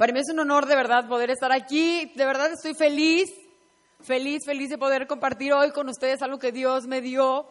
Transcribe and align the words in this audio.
Para 0.00 0.14
mí 0.14 0.20
es 0.20 0.30
un 0.30 0.38
honor 0.38 0.64
de 0.64 0.76
verdad 0.76 1.06
poder 1.06 1.30
estar 1.30 1.52
aquí. 1.52 2.10
De 2.16 2.24
verdad 2.24 2.50
estoy 2.50 2.72
feliz, 2.72 3.30
feliz, 4.00 4.46
feliz 4.46 4.70
de 4.70 4.78
poder 4.78 5.06
compartir 5.06 5.52
hoy 5.52 5.72
con 5.72 5.90
ustedes 5.90 6.22
algo 6.22 6.38
que 6.38 6.52
Dios 6.52 6.86
me 6.86 7.02
dio. 7.02 7.46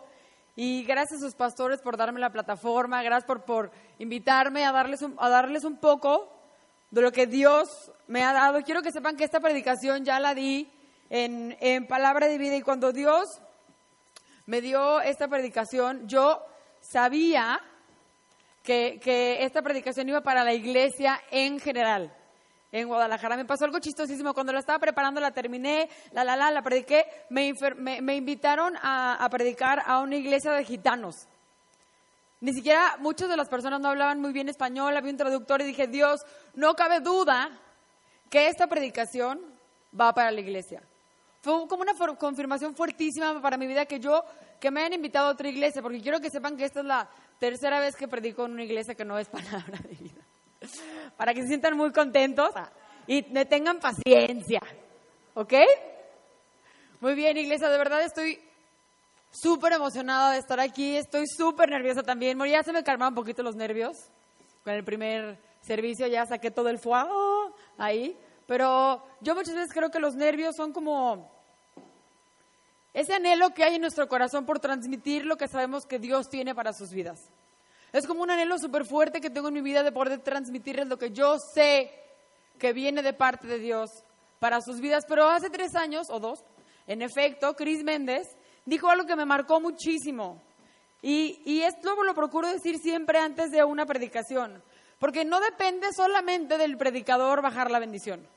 Y 0.55 0.84
gracias 0.84 1.22
a 1.22 1.25
sus 1.27 1.35
pastores 1.35 1.80
por 1.80 1.95
darme 1.95 2.20
la 2.20 2.31
plataforma, 2.31 3.03
gracias 3.03 3.27
por, 3.27 3.45
por 3.45 3.70
invitarme 3.99 4.66
a 4.66 4.72
darles, 4.72 5.03
un, 5.03 5.16
a 5.20 5.30
darles 5.30 5.63
un 5.63 5.77
poco 5.77 6.27
de 6.89 7.03
lo 7.03 7.12
que 7.12 7.27
Dios 7.27 7.70
me 8.08 8.23
ha 8.23 8.34
dado. 8.34 8.63
Quiero 8.63 8.81
que 8.81 8.91
sepan 8.91 9.16
que 9.16 9.25
esta 9.25 9.39
predicación 9.39 10.03
ya 10.03 10.20
la 10.20 10.34
di 10.34 10.72
en, 11.11 11.55
en 11.59 11.86
Palabra 11.86 12.25
de 12.25 12.39
Vida 12.39 12.55
y 12.55 12.63
cuando 12.63 12.91
Dios 12.91 13.30
me 14.47 14.59
dio 14.61 15.02
esta 15.02 15.27
predicación, 15.27 16.08
yo 16.08 16.44
sabía 16.81 17.61
que, 18.63 19.00
que 19.03 19.44
esta 19.44 19.61
predicación 19.61 20.09
iba 20.09 20.22
para 20.22 20.44
la 20.44 20.55
iglesia 20.55 21.22
en 21.30 21.59
general 21.59 22.16
en 22.72 22.88
Guadalajara. 22.88 23.38
Me 23.38 23.46
pasó 23.46 23.66
algo 23.66 23.80
chistosísimo. 23.80 24.34
Cuando 24.34 24.54
la 24.54 24.59
estaba 24.59 24.80
preparando, 24.80 25.20
la 25.20 25.32
terminé, 25.32 25.89
la, 26.12 26.23
la, 26.23 26.36
la, 26.36 26.52
la 26.52 26.62
prediqué. 26.62 27.06
Me, 27.30 27.53
me, 28.02 28.16
invitaron 28.16 28.76
a, 28.81 29.23
a, 29.23 29.30
predicar 29.30 29.84
a 29.86 30.00
una 30.00 30.16
iglesia 30.16 30.52
de 30.52 30.64
gitanos. 30.64 31.28
Ni 32.42 32.53
siquiera 32.53 32.95
muchas 33.00 33.28
de 33.28 33.36
las 33.36 33.50
personas 33.50 33.81
no 33.81 33.89
hablaban 33.89 34.22
muy 34.22 34.31
bien 34.31 34.48
español, 34.48 34.95
había 34.95 35.11
un 35.11 35.17
traductor 35.17 35.61
y 35.61 35.66
dije, 35.66 35.88
Dios, 35.88 36.22
no 36.53 36.73
cabe 36.73 37.02
duda 37.02 37.50
que 38.30 38.48
esta 38.48 38.67
predicación 38.67 39.42
va 40.00 40.14
para 40.14 40.31
la 40.31 40.39
iglesia. 40.39 40.81
Fue 41.42 41.67
como 41.67 41.81
una 41.81 41.94
confirmación 42.16 42.76
fuertísima 42.76 43.42
para 43.42 43.58
mi 43.58 43.67
vida 43.67 43.86
que 43.86 44.00
yo, 44.00 44.23
que 44.59 44.72
me 44.72 44.81
hayan 44.81 44.94
invitado 44.94 45.28
a 45.28 45.31
otra 45.31 45.50
iglesia, 45.50 45.81
porque 45.81 46.02
quiero 46.02 46.22
que 46.22 46.30
sepan 46.30 46.56
que 46.56 46.66
esta 46.66 46.80
es 46.80 46.86
la 46.86 47.09
tercera 47.39 47.80
vez 47.80 47.95
que 47.95 48.08
predico 48.08 48.45
en 48.45 48.54
una 48.54 48.64
iglesia 48.64 48.95
que 48.95 49.06
no 49.06 49.17
es 49.17 49.28
palabra 49.30 49.80
de 49.80 49.95
vida 49.95 50.19
para 51.17 51.33
que 51.33 51.41
se 51.41 51.47
sientan 51.47 51.75
muy 51.77 51.91
contentos 51.91 52.49
y 53.07 53.23
me 53.31 53.45
tengan 53.45 53.79
paciencia. 53.79 54.61
¿Ok? 55.33 55.53
Muy 57.02 57.15
bien, 57.15 57.38
iglesia, 57.38 57.69
de 57.69 57.77
verdad 57.77 58.02
estoy 58.03 58.39
súper 59.31 59.73
emocionada 59.73 60.33
de 60.33 60.39
estar 60.39 60.59
aquí, 60.59 60.97
estoy 60.97 61.25
súper 61.27 61.69
nerviosa 61.69 62.03
también. 62.03 62.37
Ya 62.45 62.63
se 62.63 62.73
me 62.73 62.83
calmaron 62.83 63.13
un 63.13 63.15
poquito 63.15 63.43
los 63.43 63.55
nervios 63.55 63.95
con 64.63 64.73
el 64.73 64.83
primer 64.83 65.37
servicio, 65.61 66.07
ya 66.07 66.25
saqué 66.25 66.52
todo 66.52 66.69
el 66.69 66.80
fuego 66.80 67.55
ahí, 67.77 68.17
pero 68.47 69.03
yo 69.21 69.35
muchas 69.35 69.55
veces 69.55 69.73
creo 69.73 69.89
que 69.89 69.99
los 69.99 70.15
nervios 70.15 70.55
son 70.55 70.73
como 70.73 71.31
ese 72.93 73.13
anhelo 73.13 73.53
que 73.53 73.63
hay 73.63 73.75
en 73.75 73.81
nuestro 73.81 74.07
corazón 74.07 74.45
por 74.45 74.59
transmitir 74.59 75.25
lo 75.25 75.37
que 75.37 75.47
sabemos 75.47 75.85
que 75.85 75.99
Dios 75.99 76.30
tiene 76.30 76.55
para 76.55 76.73
sus 76.73 76.91
vidas. 76.91 77.30
Es 77.92 78.06
como 78.06 78.22
un 78.22 78.32
anhelo 78.32 78.58
súper 78.59 78.86
fuerte 78.86 79.22
que 79.22 79.30
tengo 79.30 79.48
en 79.48 79.56
mi 79.56 79.62
vida 79.62 79.84
de 79.84 79.92
poder 79.92 80.20
transmitirles 80.20 80.88
lo 80.88 80.98
que 80.98 81.12
yo 81.12 81.38
sé 81.54 81.92
que 82.58 82.73
viene 82.73 83.02
de 83.02 83.14
parte 83.14 83.48
de 83.48 83.59
Dios 83.59 83.90
para 84.40 84.62
sus 84.62 84.80
vidas. 84.80 85.06
Pero 85.08 85.28
hace 85.28 85.50
tres 85.50 85.76
años 85.76 86.08
o 86.10 86.20
dos, 86.20 86.44
en 86.88 87.02
efecto, 87.02 87.56
Chris 87.56 87.84
Méndez 87.84 88.28
dijo 88.66 88.90
algo 88.90 89.08
que 89.08 89.16
me 89.16 89.26
marcó 89.26 89.60
muchísimo. 89.60 90.42
Y, 91.02 91.42
y 91.45 91.61
esto 91.61 92.04
lo 92.04 92.14
procuro 92.14 92.48
decir 92.48 92.78
siempre 92.78 93.20
antes 93.20 93.52
de 93.52 93.64
una 93.64 93.86
predicación. 93.86 94.61
Porque 94.99 95.26
no 95.26 95.39
depende 95.39 95.88
solamente 95.95 96.58
del 96.58 96.78
predicador 96.78 97.42
bajar 97.42 97.72
la 97.72 97.80
bendición. 97.80 98.28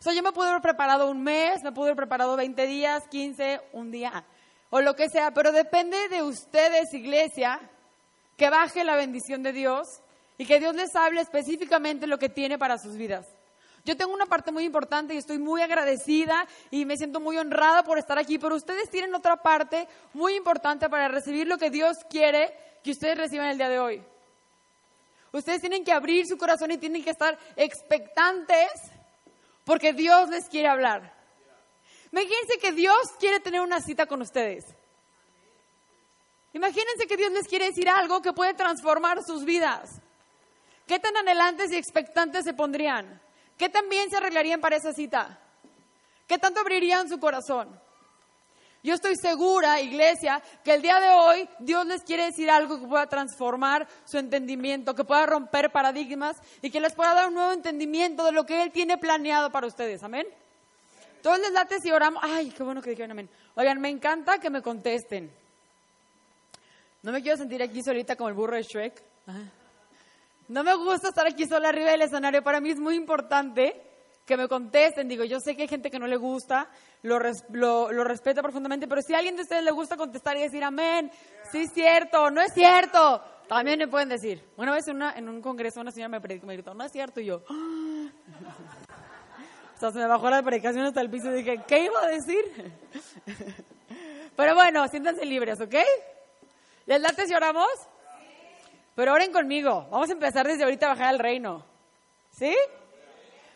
O 0.00 0.02
sea, 0.02 0.14
yo 0.14 0.22
me 0.22 0.32
puedo 0.32 0.50
haber 0.50 0.62
preparado 0.62 1.10
un 1.10 1.22
mes, 1.22 1.62
me 1.62 1.72
puedo 1.72 1.86
haber 1.86 1.96
preparado 1.96 2.36
20 2.36 2.66
días, 2.66 3.06
15, 3.08 3.60
un 3.72 3.90
día, 3.90 4.24
o 4.70 4.80
lo 4.80 4.94
que 4.94 5.08
sea, 5.08 5.30
pero 5.30 5.52
depende 5.52 6.08
de 6.08 6.22
ustedes, 6.22 6.92
iglesia, 6.92 7.60
que 8.36 8.50
baje 8.50 8.84
la 8.84 8.96
bendición 8.96 9.42
de 9.42 9.52
Dios 9.52 10.00
y 10.38 10.46
que 10.46 10.58
Dios 10.58 10.74
les 10.74 10.94
hable 10.96 11.20
específicamente 11.20 12.06
lo 12.06 12.18
que 12.18 12.28
tiene 12.28 12.58
para 12.58 12.78
sus 12.78 12.96
vidas. 12.96 13.26
Yo 13.84 13.96
tengo 13.96 14.14
una 14.14 14.26
parte 14.26 14.50
muy 14.50 14.64
importante 14.64 15.14
y 15.14 15.18
estoy 15.18 15.38
muy 15.38 15.60
agradecida 15.60 16.46
y 16.70 16.86
me 16.86 16.96
siento 16.96 17.20
muy 17.20 17.36
honrada 17.36 17.84
por 17.84 17.98
estar 17.98 18.18
aquí, 18.18 18.38
pero 18.38 18.56
ustedes 18.56 18.88
tienen 18.88 19.14
otra 19.14 19.36
parte 19.36 19.86
muy 20.14 20.34
importante 20.34 20.88
para 20.88 21.08
recibir 21.08 21.46
lo 21.46 21.58
que 21.58 21.70
Dios 21.70 21.98
quiere 22.08 22.54
que 22.82 22.92
ustedes 22.92 23.18
reciban 23.18 23.48
el 23.48 23.58
día 23.58 23.68
de 23.68 23.78
hoy. 23.78 24.02
Ustedes 25.32 25.60
tienen 25.60 25.84
que 25.84 25.92
abrir 25.92 26.26
su 26.26 26.38
corazón 26.38 26.70
y 26.70 26.78
tienen 26.78 27.04
que 27.04 27.10
estar 27.10 27.38
expectantes 27.56 28.70
porque 29.64 29.92
Dios 29.92 30.30
les 30.30 30.48
quiere 30.48 30.68
hablar. 30.68 31.12
Imagínense 32.10 32.58
que 32.58 32.72
Dios 32.72 32.96
quiere 33.18 33.40
tener 33.40 33.60
una 33.60 33.80
cita 33.80 34.06
con 34.06 34.22
ustedes. 34.22 34.64
Imagínense 36.54 37.06
que 37.06 37.16
Dios 37.16 37.32
les 37.32 37.46
quiere 37.46 37.66
decir 37.66 37.88
algo 37.88 38.22
que 38.22 38.32
puede 38.32 38.54
transformar 38.54 39.22
sus 39.24 39.44
vidas. 39.44 39.90
¿Qué 40.86 40.98
tan 40.98 41.16
anhelantes 41.16 41.72
y 41.72 41.76
expectantes 41.76 42.44
se 42.44 42.54
pondrían? 42.54 43.20
¿Qué 43.58 43.68
tan 43.68 43.88
bien 43.88 44.08
se 44.08 44.16
arreglarían 44.16 44.60
para 44.60 44.76
esa 44.76 44.92
cita? 44.92 45.38
¿Qué 46.28 46.38
tanto 46.38 46.60
abrirían 46.60 47.08
su 47.08 47.18
corazón? 47.18 47.68
Yo 48.84 48.94
estoy 48.94 49.16
segura, 49.16 49.80
iglesia, 49.80 50.42
que 50.62 50.74
el 50.74 50.82
día 50.82 51.00
de 51.00 51.10
hoy 51.10 51.48
Dios 51.58 51.86
les 51.86 52.02
quiere 52.02 52.26
decir 52.26 52.50
algo 52.50 52.78
que 52.78 52.86
pueda 52.86 53.06
transformar 53.06 53.88
su 54.04 54.18
entendimiento, 54.18 54.94
que 54.94 55.04
pueda 55.04 55.26
romper 55.26 55.72
paradigmas 55.72 56.36
y 56.62 56.70
que 56.70 56.80
les 56.80 56.94
pueda 56.94 57.14
dar 57.14 57.28
un 57.28 57.34
nuevo 57.34 57.52
entendimiento 57.52 58.24
de 58.24 58.32
lo 58.32 58.44
que 58.44 58.62
Él 58.62 58.70
tiene 58.70 58.98
planeado 58.98 59.50
para 59.50 59.66
ustedes. 59.66 60.02
Amén. 60.02 60.26
Todos 61.22 61.38
les 61.40 61.52
late 61.52 61.80
si 61.80 61.90
oramos. 61.90 62.22
Ay, 62.22 62.50
qué 62.50 62.62
bueno 62.62 62.82
que 62.82 62.90
dijeron 62.90 63.12
amén. 63.12 63.30
Oigan, 63.54 63.80
me 63.80 63.88
encanta 63.88 64.38
que 64.38 64.50
me 64.50 64.60
contesten. 64.60 65.32
No 67.04 67.12
me 67.12 67.20
quiero 67.20 67.36
sentir 67.36 67.62
aquí 67.62 67.82
solita 67.82 68.16
como 68.16 68.30
el 68.30 68.34
burro 68.34 68.56
de 68.56 68.62
Shrek. 68.62 69.02
No 70.48 70.64
me 70.64 70.74
gusta 70.74 71.08
estar 71.08 71.26
aquí 71.26 71.46
sola 71.46 71.68
arriba 71.68 71.90
del 71.90 72.00
escenario. 72.00 72.42
Para 72.42 72.62
mí 72.62 72.70
es 72.70 72.80
muy 72.80 72.94
importante 72.96 73.78
que 74.24 74.38
me 74.38 74.48
contesten. 74.48 75.06
Digo, 75.06 75.22
yo 75.22 75.38
sé 75.38 75.54
que 75.54 75.62
hay 75.62 75.68
gente 75.68 75.90
que 75.90 75.98
no 75.98 76.06
le 76.06 76.16
gusta, 76.16 76.66
lo, 77.02 77.18
lo, 77.50 77.92
lo 77.92 78.04
respeto 78.04 78.40
profundamente, 78.40 78.88
pero 78.88 79.02
si 79.02 79.12
a 79.12 79.18
alguien 79.18 79.36
de 79.36 79.42
ustedes 79.42 79.62
le 79.62 79.70
gusta 79.70 79.98
contestar 79.98 80.38
y 80.38 80.44
decir 80.44 80.64
amén, 80.64 81.10
sí 81.52 81.58
es 81.64 81.74
cierto, 81.74 82.30
no 82.30 82.40
es 82.40 82.54
cierto, 82.54 83.22
también 83.48 83.80
me 83.80 83.88
pueden 83.88 84.08
decir. 84.08 84.42
Una 84.56 84.72
vez 84.72 84.88
en, 84.88 84.96
una, 84.96 85.12
en 85.12 85.28
un 85.28 85.42
congreso 85.42 85.82
una 85.82 85.90
señora 85.90 86.08
me, 86.08 86.20
me 86.20 86.54
gritó, 86.54 86.72
no 86.72 86.84
es 86.84 86.92
cierto, 86.92 87.20
y 87.20 87.26
yo... 87.26 87.42
o 89.76 89.78
sea, 89.78 89.90
se 89.90 89.98
me 89.98 90.06
bajó 90.06 90.30
la 90.30 90.42
predicación 90.42 90.86
hasta 90.86 91.02
el 91.02 91.10
piso 91.10 91.30
y 91.30 91.42
dije, 91.42 91.62
¿qué 91.68 91.84
iba 91.84 92.02
a 92.02 92.08
decir? 92.08 92.72
pero 94.36 94.54
bueno, 94.54 94.88
siéntanse 94.88 95.26
libres, 95.26 95.60
¿ok? 95.60 95.74
¿Les 96.86 97.00
late 97.00 97.26
si 97.26 97.34
oramos? 97.34 97.68
Pero 98.94 99.12
oren 99.12 99.32
conmigo. 99.32 99.86
Vamos 99.90 100.08
a 100.10 100.12
empezar 100.12 100.46
desde 100.46 100.64
ahorita 100.64 100.86
a 100.86 100.90
bajar 100.90 101.08
al 101.08 101.18
reino. 101.18 101.64
¿Sí? 102.30 102.54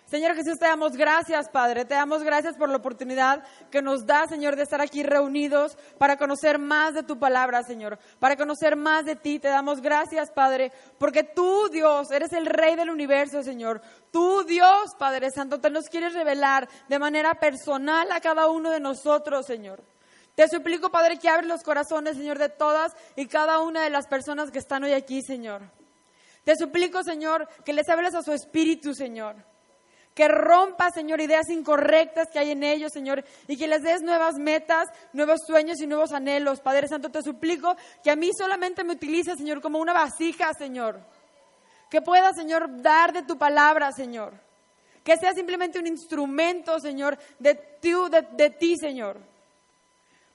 Señor 0.06 0.34
Jesús, 0.34 0.58
te 0.58 0.64
damos 0.64 0.92
gracias, 0.96 1.50
Padre. 1.50 1.84
Te 1.84 1.94
damos 1.94 2.22
gracias 2.22 2.56
por 2.56 2.70
la 2.70 2.78
oportunidad 2.78 3.44
que 3.70 3.82
nos 3.82 4.06
da, 4.06 4.26
Señor, 4.26 4.56
de 4.56 4.62
estar 4.62 4.80
aquí 4.80 5.02
reunidos 5.02 5.76
para 5.98 6.16
conocer 6.16 6.58
más 6.58 6.94
de 6.94 7.02
tu 7.02 7.18
palabra, 7.18 7.62
Señor. 7.62 7.98
Para 8.18 8.34
conocer 8.34 8.74
más 8.74 9.04
de 9.04 9.16
ti. 9.16 9.38
Te 9.38 9.48
damos 9.48 9.82
gracias, 9.82 10.30
Padre, 10.30 10.72
porque 10.98 11.24
tú, 11.24 11.68
Dios, 11.68 12.10
eres 12.10 12.32
el 12.32 12.46
Rey 12.46 12.74
del 12.74 12.88
universo, 12.88 13.42
Señor. 13.42 13.82
Tú, 14.10 14.44
Dios, 14.44 14.94
Padre 14.98 15.30
Santo, 15.30 15.60
te 15.60 15.68
nos 15.68 15.90
quieres 15.90 16.14
revelar 16.14 16.66
de 16.88 16.98
manera 16.98 17.34
personal 17.34 18.10
a 18.10 18.20
cada 18.20 18.48
uno 18.48 18.70
de 18.70 18.80
nosotros, 18.80 19.44
Señor. 19.44 19.82
Te 20.38 20.46
suplico, 20.46 20.88
Padre, 20.88 21.18
que 21.18 21.28
abres 21.28 21.48
los 21.48 21.64
corazones, 21.64 22.16
Señor, 22.16 22.38
de 22.38 22.48
todas 22.48 22.92
y 23.16 23.26
cada 23.26 23.58
una 23.58 23.82
de 23.82 23.90
las 23.90 24.06
personas 24.06 24.52
que 24.52 24.60
están 24.60 24.84
hoy 24.84 24.92
aquí, 24.92 25.20
Señor. 25.20 25.62
Te 26.44 26.54
suplico, 26.54 27.02
Señor, 27.02 27.48
que 27.64 27.72
les 27.72 27.88
hables 27.88 28.14
a 28.14 28.22
su 28.22 28.32
espíritu, 28.32 28.94
Señor. 28.94 29.34
Que 30.14 30.28
rompa, 30.28 30.92
Señor, 30.92 31.20
ideas 31.20 31.48
incorrectas 31.50 32.28
que 32.32 32.38
hay 32.38 32.52
en 32.52 32.62
ellos, 32.62 32.92
Señor, 32.92 33.24
y 33.48 33.56
que 33.56 33.66
les 33.66 33.82
des 33.82 34.00
nuevas 34.02 34.36
metas, 34.36 34.86
nuevos 35.12 35.40
sueños 35.44 35.80
y 35.80 35.88
nuevos 35.88 36.12
anhelos. 36.12 36.60
Padre 36.60 36.86
Santo, 36.86 37.10
te 37.10 37.20
suplico 37.20 37.74
que 38.04 38.12
a 38.12 38.14
mí 38.14 38.30
solamente 38.32 38.84
me 38.84 38.92
utilices, 38.92 39.38
Señor, 39.38 39.60
como 39.60 39.80
una 39.80 39.92
vasija, 39.92 40.52
Señor. 40.56 41.00
Que 41.90 42.00
pueda, 42.00 42.32
Señor, 42.32 42.80
dar 42.80 43.12
de 43.12 43.24
tu 43.24 43.36
palabra, 43.36 43.90
Señor. 43.90 44.34
Que 45.02 45.16
sea 45.16 45.32
simplemente 45.32 45.80
un 45.80 45.88
instrumento, 45.88 46.78
Señor, 46.78 47.18
de, 47.40 47.58
de 48.36 48.50
ti 48.50 48.76
Señor. 48.76 49.18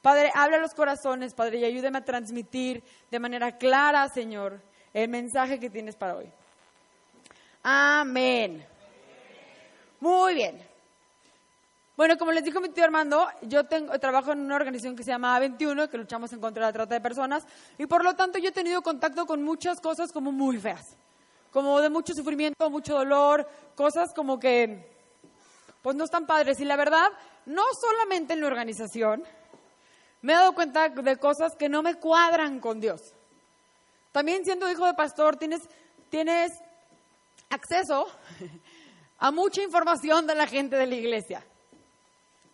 Padre, 0.04 0.34
habla 0.36 0.58
los 0.58 0.74
corazones, 0.74 1.34
Padre, 1.34 1.60
y 1.60 1.64
ayúdame 1.64 2.00
a 2.00 2.04
transmitir 2.04 2.84
de 3.10 3.20
manera 3.20 3.58
clara, 3.58 4.06
Señor, 4.10 4.60
el 4.94 5.08
mensaje 5.08 5.62
que 5.62 5.70
tienes 5.70 5.96
para 5.96 6.18
hoy. 6.18 6.30
Amén. 7.64 8.66
Muy 10.02 10.34
bien. 10.34 10.62
Bueno, 11.96 12.18
como 12.18 12.34
les 12.34 12.44
dijo 12.44 12.60
mi 12.60 12.68
tío 12.68 12.84
Armando, 12.84 13.26
yo 13.44 13.64
tengo, 13.64 13.98
trabajo 13.98 14.34
en 14.34 14.42
una 14.42 14.58
organización 14.58 14.94
que 14.98 15.06
se 15.06 15.12
llama 15.12 15.40
A21, 15.40 15.88
que 15.88 15.98
luchamos 15.98 16.34
en 16.34 16.42
contra 16.42 16.66
de 16.66 16.68
la 16.68 16.74
trata 16.74 16.96
de 16.96 17.00
personas, 17.00 17.46
y 17.78 17.86
por 17.86 18.04
lo 18.04 18.14
tanto 18.14 18.40
yo 18.40 18.50
he 18.50 18.52
tenido 18.52 18.82
contacto 18.82 19.26
con 19.26 19.42
muchas 19.42 19.80
cosas 19.80 20.12
como 20.12 20.34
muy 20.34 20.60
feas, 20.60 20.98
como 21.50 21.80
de 21.80 21.90
mucho 21.90 22.14
sufrimiento, 22.14 22.70
mucho 22.70 22.96
dolor, 22.96 23.48
cosas 23.74 24.14
como 24.14 24.38
que, 24.38 24.86
pues 25.82 25.96
no 25.96 26.04
están 26.04 26.26
padres. 26.26 26.60
Y 26.60 26.66
la 26.66 26.76
verdad, 26.76 27.08
no 27.46 27.64
solamente 27.80 28.34
en 28.34 28.42
la 28.42 28.48
organización, 28.48 29.24
me 30.24 30.34
he 30.34 30.36
dado 30.36 30.56
cuenta 30.56 30.90
de 30.90 31.18
cosas 31.18 31.56
que 31.56 31.70
no 31.70 31.84
me 31.84 31.96
cuadran 31.96 32.60
con 32.60 32.80
Dios. 32.80 33.14
También 34.12 34.46
siendo 34.46 34.72
hijo 34.72 34.86
de 34.86 34.94
pastor, 34.94 35.36
tienes, 35.36 35.62
tienes 36.10 36.52
acceso 37.50 38.08
a 39.20 39.32
mucha 39.32 39.62
información 39.62 40.26
de 40.26 40.36
la 40.36 40.48
gente 40.48 40.78
de 40.78 40.88
la 40.88 40.96
iglesia. 40.96 41.46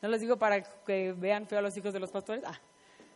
No 0.01 0.09
les 0.09 0.21
digo 0.21 0.35
para 0.35 0.63
que 0.83 1.13
vean 1.13 1.47
feo 1.47 1.59
a 1.59 1.61
los 1.61 1.77
hijos 1.77 1.93
de 1.93 1.99
los 1.99 2.09
pastores. 2.09 2.43
Ah. 2.45 2.59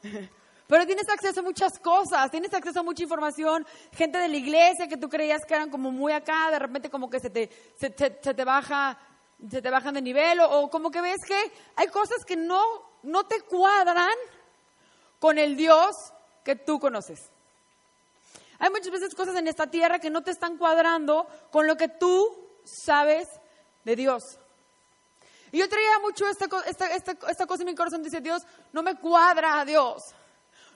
Pero 0.67 0.85
tienes 0.85 1.09
acceso 1.09 1.39
a 1.39 1.43
muchas 1.43 1.79
cosas, 1.79 2.29
tienes 2.29 2.53
acceso 2.53 2.79
a 2.79 2.83
mucha 2.83 3.03
información, 3.03 3.65
gente 3.91 4.19
de 4.19 4.27
la 4.27 4.37
iglesia 4.37 4.87
que 4.87 4.97
tú 4.97 5.09
creías 5.09 5.41
que 5.47 5.55
eran 5.55 5.69
como 5.69 5.91
muy 5.91 6.13
acá, 6.13 6.51
de 6.51 6.59
repente 6.59 6.89
como 6.89 7.09
que 7.09 7.19
se 7.19 7.29
te, 7.29 7.49
se, 7.75 7.89
te 7.89 8.43
baja, 8.43 8.97
se 9.49 9.61
te 9.61 9.69
bajan 9.69 9.95
de 9.95 10.01
nivel, 10.01 10.39
o, 10.41 10.69
como 10.69 10.89
que 10.89 11.01
ves 11.01 11.19
que 11.27 11.51
hay 11.75 11.87
cosas 11.87 12.23
que 12.25 12.35
no, 12.35 12.61
no 13.03 13.25
te 13.25 13.41
cuadran 13.41 14.15
con 15.23 15.37
el 15.37 15.55
Dios 15.55 15.95
que 16.43 16.57
tú 16.57 16.81
conoces. 16.81 17.29
Hay 18.59 18.69
muchas 18.69 18.91
veces 18.91 19.15
cosas 19.15 19.37
en 19.37 19.47
esta 19.47 19.67
tierra 19.67 19.99
que 19.99 20.09
no 20.09 20.21
te 20.21 20.31
están 20.31 20.57
cuadrando 20.57 21.25
con 21.49 21.65
lo 21.65 21.77
que 21.77 21.87
tú 21.87 22.29
sabes 22.65 23.29
de 23.85 23.95
Dios. 23.95 24.37
Y 25.53 25.59
yo 25.59 25.69
traía 25.69 25.97
mucho 25.99 26.27
esta, 26.27 26.49
esta, 26.99 27.45
cosa 27.47 27.63
en 27.63 27.67
mi 27.67 27.73
corazón, 27.73 28.03
dice 28.03 28.19
Dios, 28.19 28.41
no 28.73 28.83
me 28.83 28.95
cuadra 28.95 29.63
Dios. 29.63 30.13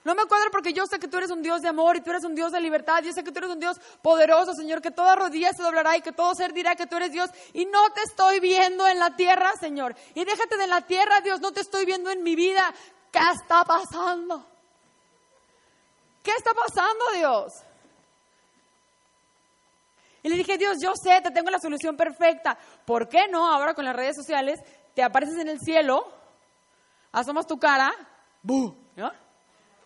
No 0.02 0.14
me 0.14 0.24
cuadra 0.24 0.48
porque 0.50 0.72
yo 0.72 0.86
sé 0.86 0.98
que 0.98 1.08
tú 1.08 1.18
eres 1.18 1.30
un 1.30 1.42
Dios 1.42 1.60
de 1.60 1.68
amor 1.68 1.98
y 1.98 2.00
tú 2.00 2.08
eres 2.08 2.24
un 2.24 2.34
Dios 2.34 2.50
de 2.50 2.60
libertad. 2.62 3.02
Yo 3.04 3.12
sé 3.12 3.22
que 3.22 3.32
tú 3.32 3.40
eres 3.40 3.50
un 3.50 3.60
Dios 3.60 3.76
poderoso, 4.00 4.54
Señor, 4.54 4.80
que 4.80 4.92
toda 4.92 5.14
rodilla 5.14 5.52
se 5.52 5.62
doblará 5.62 5.94
y 5.94 6.00
que 6.00 6.12
todo 6.12 6.34
ser 6.34 6.54
dirá 6.54 6.74
que 6.74 6.86
tú 6.86 6.96
eres 6.96 7.12
Dios. 7.12 7.28
Y 7.52 7.66
no 7.66 7.92
te 7.92 8.00
estoy 8.00 8.40
viendo 8.40 8.88
en 8.88 8.98
la 8.98 9.14
tierra, 9.14 9.52
Señor. 9.60 9.94
Y 10.14 10.24
déjate 10.24 10.56
de 10.56 10.68
la 10.68 10.80
tierra, 10.86 11.20
Dios, 11.20 11.42
no 11.42 11.52
te 11.52 11.60
estoy 11.60 11.84
viendo 11.84 12.08
en 12.08 12.22
mi 12.22 12.34
vida. 12.34 12.74
¿Qué 13.10 13.18
está 13.34 13.64
pasando? 13.64 14.44
¿Qué 16.22 16.30
está 16.36 16.52
pasando, 16.52 17.04
Dios? 17.14 17.52
Y 20.22 20.28
le 20.28 20.36
dije, 20.36 20.58
Dios, 20.58 20.76
yo 20.82 20.92
sé, 20.94 21.20
te 21.22 21.30
tengo 21.30 21.50
la 21.50 21.58
solución 21.58 21.96
perfecta. 21.96 22.58
¿Por 22.84 23.08
qué 23.08 23.28
no 23.28 23.50
ahora 23.50 23.74
con 23.74 23.84
las 23.84 23.96
redes 23.96 24.16
sociales 24.16 24.60
te 24.94 25.02
apareces 25.02 25.38
en 25.38 25.48
el 25.48 25.60
cielo, 25.60 26.06
asomas 27.12 27.46
tu 27.46 27.56
cara, 27.58 27.92
¡bu! 28.42 28.76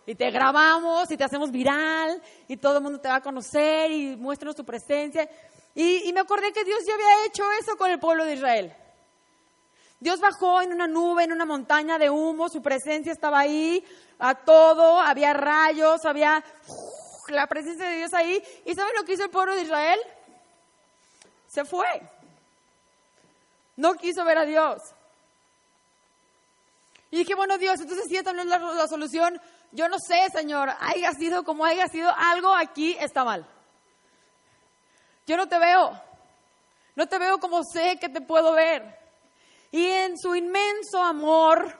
Y 0.04 0.16
te 0.16 0.30
grabamos 0.30 1.08
y 1.12 1.16
te 1.16 1.22
hacemos 1.22 1.52
viral 1.52 2.20
y 2.48 2.56
todo 2.56 2.78
el 2.78 2.82
mundo 2.82 2.98
te 2.98 3.08
va 3.08 3.16
a 3.16 3.20
conocer 3.20 3.90
y 3.92 4.16
muéstranos 4.16 4.56
tu 4.56 4.64
presencia. 4.64 5.28
Y 5.74 6.10
me 6.12 6.20
acordé 6.20 6.50
que 6.52 6.64
Dios 6.64 6.80
ya 6.86 6.94
había 6.94 7.26
hecho 7.26 7.44
eso 7.60 7.76
con 7.76 7.90
el 7.90 8.00
pueblo 8.00 8.24
de 8.24 8.34
Israel. 8.34 8.76
Dios 10.02 10.20
bajó 10.20 10.60
en 10.62 10.72
una 10.72 10.86
nube, 10.86 11.24
en 11.24 11.32
una 11.32 11.46
montaña 11.46 11.98
de 11.98 12.10
humo, 12.10 12.48
su 12.48 12.60
presencia 12.60 13.12
estaba 13.12 13.38
ahí, 13.38 13.84
a 14.18 14.34
todo, 14.34 15.00
había 15.00 15.32
rayos, 15.32 16.04
había 16.04 16.42
la 17.28 17.46
presencia 17.46 17.86
de 17.86 17.96
Dios 17.98 18.12
ahí. 18.12 18.42
¿Y 18.64 18.74
saben 18.74 18.94
lo 18.96 19.04
que 19.04 19.12
hizo 19.14 19.24
el 19.24 19.30
pueblo 19.30 19.54
de 19.54 19.62
Israel? 19.62 20.00
se 21.52 21.64
fue. 21.66 21.86
No 23.76 23.94
quiso 23.94 24.24
ver 24.24 24.38
a 24.38 24.44
Dios. 24.46 24.80
Y 27.10 27.18
dije, 27.18 27.34
bueno, 27.34 27.58
Dios, 27.58 27.78
entonces 27.78 28.06
si 28.08 28.16
esta 28.16 28.32
no 28.32 28.40
es 28.40 28.48
la, 28.48 28.88
solución, 28.88 29.38
yo 29.70 29.86
no 29.88 29.98
sé, 29.98 30.28
Señor, 30.32 30.70
haya 30.80 31.12
sido 31.12 31.44
como 31.44 31.66
haya 31.66 31.86
sido, 31.88 32.10
algo 32.16 32.54
aquí 32.54 32.96
está 32.98 33.22
mal. 33.22 33.46
Yo 35.26 35.36
no 35.36 35.46
te 35.46 35.58
veo. 35.58 36.00
No 36.94 37.06
te 37.06 37.18
veo 37.18 37.38
como 37.38 37.62
sé 37.64 37.98
que 38.00 38.08
te 38.08 38.22
puedo 38.22 38.52
ver. 38.52 39.01
Y 39.72 39.86
en 39.86 40.18
su 40.18 40.34
inmenso 40.34 41.02
amor, 41.02 41.74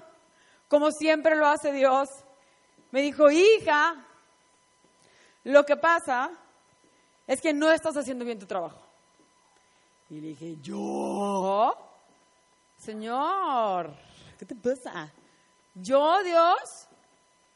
como 0.67 0.91
siempre 0.91 1.37
lo 1.37 1.47
hace 1.47 1.73
Dios, 1.73 2.09
me 2.91 3.03
dijo, 3.03 3.31
hija, 3.31 4.05
lo 5.44 5.65
que 5.65 5.77
pasa 5.77 6.31
es 7.27 7.41
que 7.41 7.53
no 7.53 7.71
estás 7.71 7.97
haciendo 7.97 8.25
bien 8.25 8.39
tu 8.39 8.47
trabajo. 8.47 8.81
Y 10.09 10.21
le 10.21 10.29
dije, 10.29 10.56
¿yo? 10.62 11.75
Señor, 12.79 13.94
¿qué 14.39 14.47
te 14.47 14.55
pasa? 14.55 15.12
¿Yo, 15.75 16.23
Dios? 16.23 16.89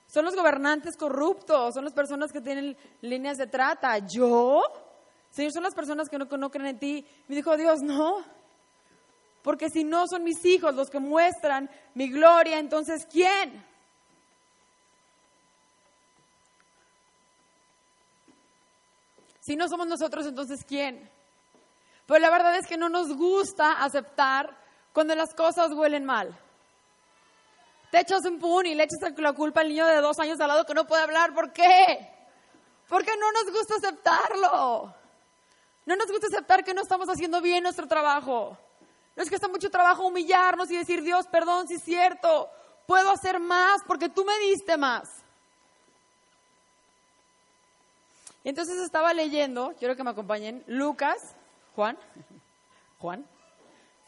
Son 0.06 0.24
los 0.24 0.36
gobernantes 0.36 0.96
corruptos, 0.96 1.74
son 1.74 1.84
las 1.84 1.92
personas 1.92 2.30
que 2.30 2.40
tienen 2.40 2.76
líneas 3.00 3.38
de 3.38 3.46
trata. 3.46 3.98
¿Yo? 3.98 4.62
Señor, 5.30 5.52
son 5.52 5.62
las 5.62 5.74
personas 5.74 6.08
que 6.08 6.18
no, 6.18 6.24
no 6.24 6.50
creen 6.50 6.68
en 6.68 6.78
ti. 6.78 7.06
Me 7.28 7.36
dijo, 7.36 7.56
Dios, 7.56 7.82
no. 7.82 8.24
Porque 9.46 9.70
si 9.70 9.84
no 9.84 10.08
son 10.08 10.24
mis 10.24 10.44
hijos 10.44 10.74
los 10.74 10.90
que 10.90 10.98
muestran 10.98 11.70
mi 11.94 12.08
gloria, 12.08 12.58
entonces 12.58 13.06
¿quién? 13.08 13.64
Si 19.38 19.54
no 19.54 19.68
somos 19.68 19.86
nosotros, 19.86 20.26
entonces 20.26 20.64
¿quién? 20.66 21.08
Pero 22.06 22.18
la 22.18 22.30
verdad 22.30 22.56
es 22.56 22.66
que 22.66 22.76
no 22.76 22.88
nos 22.88 23.16
gusta 23.16 23.84
aceptar 23.84 24.52
cuando 24.92 25.14
las 25.14 25.32
cosas 25.32 25.70
huelen 25.70 26.04
mal. 26.04 26.36
Te 27.92 28.00
echas 28.00 28.24
un 28.24 28.40
pun 28.40 28.66
y 28.66 28.74
le 28.74 28.82
echas 28.82 28.98
la 29.16 29.32
culpa 29.32 29.60
al 29.60 29.68
niño 29.68 29.86
de 29.86 30.00
dos 30.00 30.18
años 30.18 30.40
al 30.40 30.48
lado 30.48 30.66
que 30.66 30.74
no 30.74 30.88
puede 30.88 31.04
hablar. 31.04 31.32
¿Por 31.32 31.52
qué? 31.52 32.10
Porque 32.88 33.12
no 33.16 33.30
nos 33.30 33.52
gusta 33.52 33.76
aceptarlo. 33.76 34.92
No 35.84 35.94
nos 35.94 36.10
gusta 36.10 36.26
aceptar 36.32 36.64
que 36.64 36.74
no 36.74 36.82
estamos 36.82 37.08
haciendo 37.08 37.40
bien 37.40 37.62
nuestro 37.62 37.86
trabajo. 37.86 38.58
No 39.16 39.22
es 39.22 39.30
que 39.30 39.34
está 39.34 39.48
mucho 39.48 39.70
trabajo 39.70 40.06
humillarnos 40.06 40.70
y 40.70 40.76
decir, 40.76 41.02
Dios, 41.02 41.26
perdón, 41.26 41.66
si 41.66 41.74
es 41.74 41.82
cierto, 41.82 42.50
puedo 42.86 43.10
hacer 43.10 43.40
más 43.40 43.80
porque 43.86 44.10
tú 44.10 44.24
me 44.24 44.38
diste 44.40 44.76
más. 44.76 45.08
Y 48.44 48.50
entonces 48.50 48.78
estaba 48.78 49.12
leyendo, 49.14 49.74
quiero 49.78 49.96
que 49.96 50.04
me 50.04 50.10
acompañen, 50.10 50.62
Lucas 50.66 51.34
Juan, 51.74 51.98
Juan, 53.00 53.26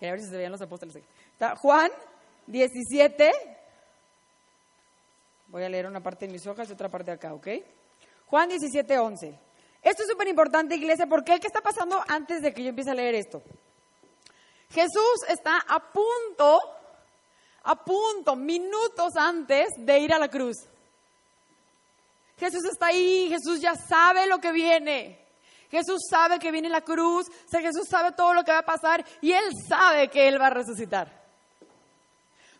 a 0.00 0.04
ver 0.04 0.20
si 0.20 0.26
se 0.26 0.36
veían 0.36 0.52
los 0.52 0.60
apóstoles. 0.60 0.96
Juan 1.56 1.90
17, 2.46 3.32
voy 5.48 5.64
a 5.64 5.68
leer 5.68 5.86
una 5.86 6.02
parte 6.02 6.26
de 6.26 6.32
mis 6.32 6.46
hojas 6.46 6.68
y 6.68 6.72
otra 6.72 6.88
parte 6.88 7.10
de 7.10 7.16
acá, 7.16 7.34
¿ok? 7.34 7.48
Juan 8.26 8.48
17, 8.48 8.98
11. 8.98 9.38
Esto 9.82 10.02
es 10.02 10.08
súper 10.08 10.28
importante, 10.28 10.76
iglesia, 10.76 11.06
porque 11.06 11.40
¿qué 11.40 11.46
está 11.46 11.60
pasando 11.60 12.02
antes 12.08 12.42
de 12.42 12.52
que 12.52 12.62
yo 12.62 12.68
empiece 12.68 12.90
a 12.90 12.94
leer 12.94 13.14
esto? 13.14 13.42
Jesús 14.70 15.22
está 15.28 15.58
a 15.66 15.80
punto, 15.80 16.60
a 17.64 17.84
punto, 17.84 18.36
minutos 18.36 19.16
antes 19.16 19.68
de 19.78 19.98
ir 19.98 20.12
a 20.12 20.18
la 20.18 20.28
cruz. 20.28 20.56
Jesús 22.38 22.64
está 22.70 22.86
ahí, 22.86 23.28
Jesús 23.28 23.60
ya 23.60 23.74
sabe 23.74 24.26
lo 24.26 24.38
que 24.38 24.52
viene. 24.52 25.26
Jesús 25.70 26.00
sabe 26.08 26.38
que 26.38 26.50
viene 26.50 26.68
la 26.68 26.80
cruz, 26.80 27.26
Jesús 27.50 27.86
sabe 27.90 28.12
todo 28.12 28.32
lo 28.32 28.44
que 28.44 28.52
va 28.52 28.58
a 28.58 28.64
pasar 28.64 29.04
y 29.20 29.32
Él 29.32 29.50
sabe 29.68 30.08
que 30.08 30.28
Él 30.28 30.40
va 30.40 30.46
a 30.46 30.50
resucitar. 30.50 31.18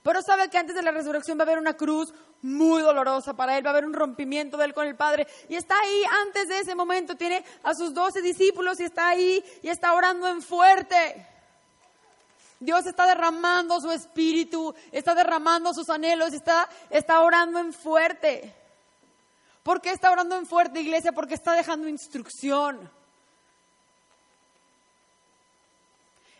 Pero 0.03 0.21
sabe 0.23 0.49
que 0.49 0.59
antes 0.59 0.75
de 0.75 0.83
la 0.83 0.91
resurrección 0.91 1.39
va 1.39 1.43
a 1.43 1.47
haber 1.47 1.59
una 1.59 1.75
cruz 1.75 2.13
muy 2.43 2.83
dolorosa 2.83 3.35
para 3.35 3.57
Él, 3.57 3.65
va 3.65 3.71
a 3.71 3.73
haber 3.73 3.87
un 3.87 3.95
rompimiento 3.95 4.57
de 4.57 4.67
Él 4.67 4.75
con 4.75 4.87
el 4.87 4.95
Padre. 4.95 5.27
Y 5.49 5.57
está 5.57 5.79
ahí 5.81 6.03
antes 6.27 6.49
de 6.49 6.61
ese 6.61 6.75
momento, 6.75 7.17
tiene 7.17 7.45
a 7.63 7.75
sus 7.75 7.95
doce 7.95 8.21
discípulos 8.21 8.79
y 8.81 8.85
está 8.85 9.09
ahí 9.09 9.43
y 9.63 9.69
está 9.69 9.95
orando 9.95 10.29
en 10.29 10.43
fuerte. 10.43 11.27
Dios 12.61 12.87
está 12.87 13.07
derramando 13.07 13.81
su 13.81 13.91
espíritu, 13.91 14.75
está 14.91 15.15
derramando 15.15 15.73
sus 15.73 15.89
anhelos, 15.89 16.33
está, 16.33 16.69
está 16.91 17.21
orando 17.21 17.61
en 17.61 17.73
fuerte. 17.73 18.55
¿Por 19.63 19.81
qué 19.81 19.91
está 19.91 20.11
orando 20.11 20.37
en 20.37 20.47
fuerte, 20.47 20.81
iglesia? 20.81 21.13
Porque 21.13 21.35
está 21.35 21.53
dejando 21.53 21.89
instrucción. 21.89 22.91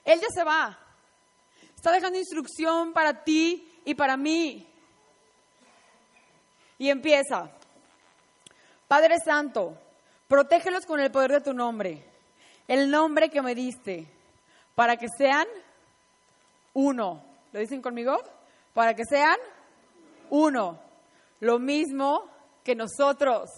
Él 0.05 0.21
ya 0.21 0.29
se 0.35 0.43
va. 0.43 0.79
Está 1.77 1.93
dejando 1.93 2.19
instrucción 2.19 2.93
para 2.93 3.23
ti 3.23 3.81
y 3.85 3.95
para 3.95 4.17
mí. 4.17 4.67
Y 6.79 6.91
empieza. 6.91 7.51
Padre 8.89 9.17
Santo, 9.25 9.77
protégelos 10.27 10.87
con 10.87 10.99
el 10.99 11.11
poder 11.11 11.33
de 11.33 11.41
tu 11.43 11.53
nombre, 11.53 12.03
el 12.67 12.91
nombre 12.91 13.29
que 13.29 13.43
me 13.43 13.55
diste, 13.55 14.07
para 14.75 14.97
que 14.97 15.09
sean 15.19 15.47
uno. 16.75 17.23
¿Lo 17.53 17.61
dicen 17.61 17.83
conmigo? 17.83 18.17
Para 18.75 18.95
que 18.95 19.05
sean 19.05 19.37
uno. 20.31 20.79
Lo 21.41 21.59
mismo 21.59 22.29
que 22.65 22.75
nosotros. 22.75 23.51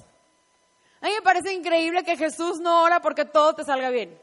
A 1.01 1.07
mí 1.07 1.13
me 1.15 1.23
parece 1.23 1.53
increíble 1.53 2.05
que 2.05 2.17
Jesús 2.17 2.61
no 2.61 2.83
ora 2.83 3.01
porque 3.01 3.25
todo 3.25 3.55
te 3.55 3.65
salga 3.65 3.91
bien. 3.91 4.19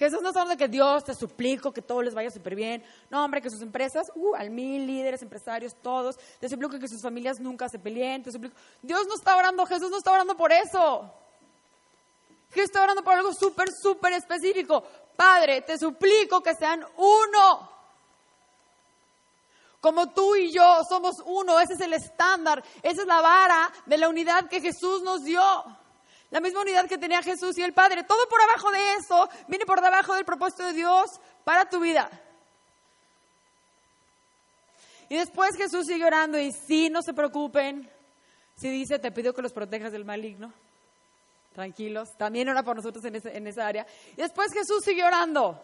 Jesús 0.00 0.22
no 0.22 0.28
hablando 0.30 0.52
de 0.52 0.56
que 0.56 0.68
Dios 0.68 1.04
te 1.04 1.14
suplico 1.14 1.72
que 1.72 1.82
todo 1.82 2.00
les 2.00 2.14
vaya 2.14 2.30
súper 2.30 2.54
bien. 2.54 2.82
No, 3.10 3.22
hombre, 3.22 3.42
que 3.42 3.50
sus 3.50 3.60
empresas, 3.60 4.10
uh, 4.14 4.34
al 4.34 4.48
mil 4.48 4.86
líderes, 4.86 5.20
empresarios, 5.20 5.74
todos. 5.82 6.16
Te 6.38 6.48
suplico 6.48 6.78
que 6.78 6.88
sus 6.88 7.02
familias 7.02 7.38
nunca 7.38 7.68
se 7.68 7.78
peleen. 7.78 8.22
Te 8.22 8.32
suplico. 8.32 8.56
Dios 8.80 9.06
no 9.06 9.14
está 9.14 9.36
orando, 9.36 9.66
Jesús 9.66 9.90
no 9.90 9.98
está 9.98 10.12
orando 10.12 10.34
por 10.38 10.52
eso. 10.52 11.12
Jesús 12.48 12.70
está 12.70 12.82
orando 12.82 13.04
por 13.04 13.12
algo 13.12 13.30
súper, 13.34 13.68
súper 13.82 14.14
específico. 14.14 14.82
Padre, 15.20 15.60
te 15.60 15.76
suplico 15.76 16.42
que 16.42 16.54
sean 16.54 16.82
uno. 16.96 17.70
Como 19.78 20.14
tú 20.14 20.34
y 20.34 20.50
yo 20.50 20.82
somos 20.88 21.16
uno, 21.26 21.60
ese 21.60 21.74
es 21.74 21.80
el 21.80 21.92
estándar, 21.92 22.64
esa 22.82 23.02
es 23.02 23.06
la 23.06 23.20
vara 23.20 23.70
de 23.84 23.98
la 23.98 24.08
unidad 24.08 24.48
que 24.48 24.62
Jesús 24.62 25.02
nos 25.02 25.22
dio. 25.22 25.42
La 26.30 26.40
misma 26.40 26.62
unidad 26.62 26.88
que 26.88 26.96
tenía 26.96 27.20
Jesús 27.20 27.58
y 27.58 27.62
el 27.62 27.74
Padre. 27.74 28.04
Todo 28.04 28.26
por 28.30 28.40
abajo 28.40 28.70
de 28.70 28.94
eso 28.94 29.28
viene 29.46 29.66
por 29.66 29.82
debajo 29.82 30.14
del 30.14 30.24
propósito 30.24 30.64
de 30.64 30.72
Dios 30.72 31.10
para 31.44 31.68
tu 31.68 31.80
vida. 31.80 32.10
Y 35.10 35.18
después 35.18 35.54
Jesús 35.54 35.84
sigue 35.86 36.06
orando 36.06 36.38
y 36.38 36.50
sí, 36.50 36.88
no 36.88 37.02
se 37.02 37.12
preocupen. 37.12 37.90
Si 38.56 38.70
dice, 38.70 38.98
te 38.98 39.12
pido 39.12 39.34
que 39.34 39.42
los 39.42 39.52
protejas 39.52 39.92
del 39.92 40.06
maligno. 40.06 40.50
Tranquilos. 41.52 42.10
También 42.16 42.48
ora 42.48 42.62
por 42.62 42.76
nosotros 42.76 43.04
en, 43.04 43.20
en 43.24 43.46
esa 43.46 43.66
área. 43.66 43.86
Y 44.12 44.20
después 44.20 44.52
Jesús 44.52 44.82
sigue 44.84 45.04
orando. 45.04 45.60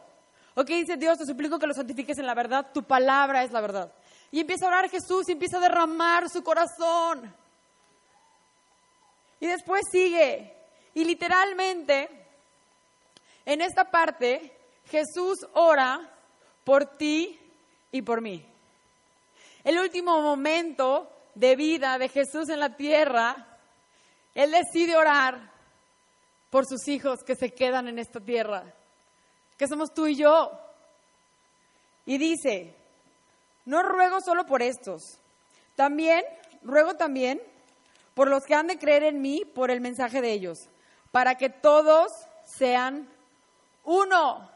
Ok, 0.54 0.68
dice 0.68 0.96
Dios, 0.96 1.18
te 1.18 1.26
suplico 1.26 1.58
que 1.58 1.66
los 1.66 1.76
santifiques 1.76 2.18
en 2.18 2.26
la 2.26 2.34
verdad. 2.34 2.66
Tu 2.72 2.82
palabra 2.82 3.44
es 3.44 3.52
la 3.52 3.60
verdad. 3.60 3.92
Y 4.30 4.40
empieza 4.40 4.64
a 4.64 4.68
orar 4.68 4.88
Jesús 4.88 5.28
y 5.28 5.32
empieza 5.32 5.58
a 5.58 5.60
derramar 5.60 6.28
su 6.30 6.42
corazón. 6.42 7.32
Y 9.38 9.46
después 9.46 9.82
sigue. 9.90 10.52
Y 10.94 11.04
literalmente, 11.04 12.08
en 13.44 13.60
esta 13.60 13.90
parte, 13.90 14.56
Jesús 14.90 15.46
ora 15.52 16.10
por 16.64 16.96
ti 16.96 17.38
y 17.92 18.02
por 18.02 18.20
mí. 18.20 18.44
El 19.62 19.78
último 19.78 20.22
momento 20.22 21.10
de 21.34 21.54
vida 21.54 21.98
de 21.98 22.08
Jesús 22.08 22.48
en 22.48 22.60
la 22.60 22.76
tierra, 22.76 23.58
Él 24.34 24.52
decide 24.52 24.96
orar 24.96 25.52
por 26.56 26.64
sus 26.64 26.88
hijos 26.88 27.22
que 27.22 27.36
se 27.36 27.50
quedan 27.50 27.86
en 27.86 27.98
esta 27.98 28.18
tierra, 28.18 28.64
que 29.58 29.68
somos 29.68 29.92
tú 29.92 30.06
y 30.06 30.16
yo. 30.16 30.58
Y 32.06 32.16
dice, 32.16 32.74
no 33.66 33.82
ruego 33.82 34.22
solo 34.22 34.46
por 34.46 34.62
estos, 34.62 35.18
también 35.74 36.24
ruego 36.62 36.94
también 36.94 37.42
por 38.14 38.30
los 38.30 38.42
que 38.44 38.54
han 38.54 38.68
de 38.68 38.78
creer 38.78 39.02
en 39.02 39.20
mí 39.20 39.42
por 39.44 39.70
el 39.70 39.82
mensaje 39.82 40.22
de 40.22 40.32
ellos 40.32 40.70
para 41.12 41.34
que 41.34 41.50
todos 41.50 42.10
sean 42.46 43.06
uno. 43.84 44.50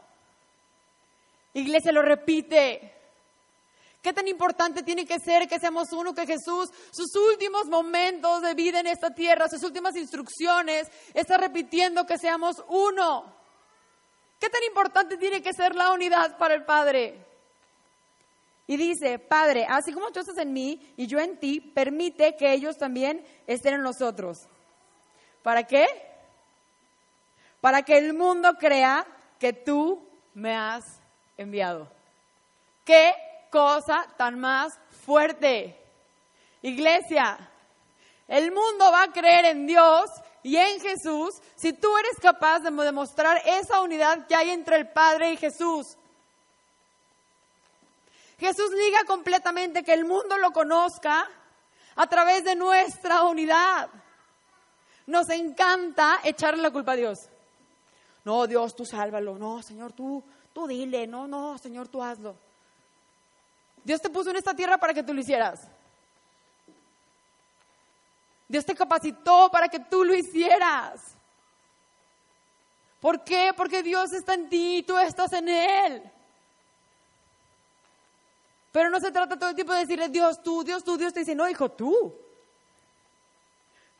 Iglesia 1.53 1.91
lo 1.91 2.01
repite. 2.01 2.95
¿Qué 4.01 4.13
tan 4.13 4.27
importante 4.27 4.81
tiene 4.83 5.05
que 5.05 5.19
ser 5.19 5.47
que 5.47 5.59
seamos 5.59 5.91
uno 5.93 6.13
que 6.13 6.25
Jesús, 6.25 6.71
sus 6.91 7.15
últimos 7.15 7.67
momentos 7.67 8.41
de 8.41 8.53
vida 8.55 8.79
en 8.79 8.87
esta 8.87 9.11
tierra, 9.11 9.47
sus 9.47 9.63
últimas 9.63 9.95
instrucciones, 9.95 10.87
está 11.13 11.37
repitiendo 11.37 12.05
que 12.05 12.17
seamos 12.17 12.55
uno? 12.67 13.33
¿Qué 14.39 14.49
tan 14.49 14.63
importante 14.63 15.17
tiene 15.17 15.41
que 15.41 15.53
ser 15.53 15.75
la 15.75 15.91
unidad 15.91 16.37
para 16.37 16.55
el 16.55 16.65
Padre? 16.65 17.23
Y 18.65 18.77
dice, 18.77 19.19
Padre, 19.19 19.67
así 19.69 19.93
como 19.93 20.11
tú 20.11 20.19
estás 20.19 20.37
en 20.37 20.53
mí 20.53 20.93
y 20.97 21.05
yo 21.05 21.19
en 21.19 21.37
ti, 21.37 21.59
permite 21.61 22.35
que 22.35 22.53
ellos 22.53 22.77
también 22.77 23.23
estén 23.45 23.75
en 23.75 23.83
nosotros. 23.83 24.47
¿Para 25.43 25.63
qué? 25.63 25.87
para 27.61 27.83
que 27.83 27.97
el 27.97 28.13
mundo 28.13 28.55
crea 28.55 29.05
que 29.39 29.53
tú 29.53 30.03
me 30.33 30.55
has 30.55 30.83
enviado. 31.37 31.87
¿Qué 32.83 33.13
cosa 33.51 34.07
tan 34.17 34.39
más 34.39 34.73
fuerte? 35.05 35.77
Iglesia, 36.63 37.37
el 38.27 38.51
mundo 38.51 38.91
va 38.91 39.03
a 39.03 39.11
creer 39.11 39.45
en 39.45 39.67
Dios 39.67 40.09
y 40.41 40.55
en 40.55 40.79
Jesús 40.79 41.35
si 41.55 41.73
tú 41.73 41.95
eres 41.97 42.17
capaz 42.19 42.59
de 42.59 42.71
demostrar 42.71 43.41
esa 43.45 43.81
unidad 43.81 44.25
que 44.25 44.35
hay 44.35 44.49
entre 44.49 44.77
el 44.77 44.89
Padre 44.89 45.33
y 45.33 45.37
Jesús. 45.37 45.97
Jesús 48.39 48.71
liga 48.71 49.03
completamente 49.05 49.83
que 49.83 49.93
el 49.93 50.05
mundo 50.05 50.37
lo 50.37 50.51
conozca 50.51 51.29
a 51.95 52.07
través 52.07 52.43
de 52.43 52.55
nuestra 52.55 53.23
unidad. 53.23 53.89
Nos 55.05 55.29
encanta 55.29 56.19
echarle 56.23 56.63
la 56.63 56.71
culpa 56.71 56.93
a 56.93 56.95
Dios. 56.95 57.19
No, 58.23 58.47
Dios, 58.47 58.75
tú 58.75 58.85
sálvalo. 58.85 59.37
No, 59.37 59.61
Señor, 59.61 59.93
tú, 59.93 60.23
tú 60.53 60.67
dile. 60.67 61.05
No, 61.05 61.27
no, 61.27 61.57
Señor, 61.57 61.87
tú 61.87 62.01
hazlo. 62.01 62.35
Dios 63.83 64.01
te 64.01 64.09
puso 64.09 64.29
en 64.29 64.37
esta 64.37 64.53
tierra 64.53 64.77
para 64.77 64.93
que 64.93 65.03
tú 65.03 65.13
lo 65.13 65.21
hicieras. 65.21 65.67
Dios 68.47 68.65
te 68.65 68.75
capacitó 68.75 69.49
para 69.49 69.69
que 69.69 69.79
tú 69.79 70.03
lo 70.03 70.13
hicieras. 70.13 71.15
¿Por 72.99 73.23
qué? 73.23 73.51
Porque 73.55 73.81
Dios 73.81 74.11
está 74.13 74.33
en 74.33 74.49
ti 74.49 74.77
y 74.77 74.83
tú 74.83 74.97
estás 74.97 75.31
en 75.33 75.47
Él. 75.47 76.03
Pero 78.71 78.89
no 78.89 78.99
se 78.99 79.11
trata 79.11 79.37
todo 79.37 79.49
el 79.49 79.55
tiempo 79.55 79.73
de 79.73 79.79
decirle, 79.79 80.09
Dios 80.09 80.41
tú, 80.43 80.63
Dios 80.63 80.83
tú, 80.83 80.97
Dios 80.97 81.13
te 81.13 81.21
dice, 81.21 81.33
no, 81.33 81.47
hijo, 81.49 81.69
tú. 81.69 82.13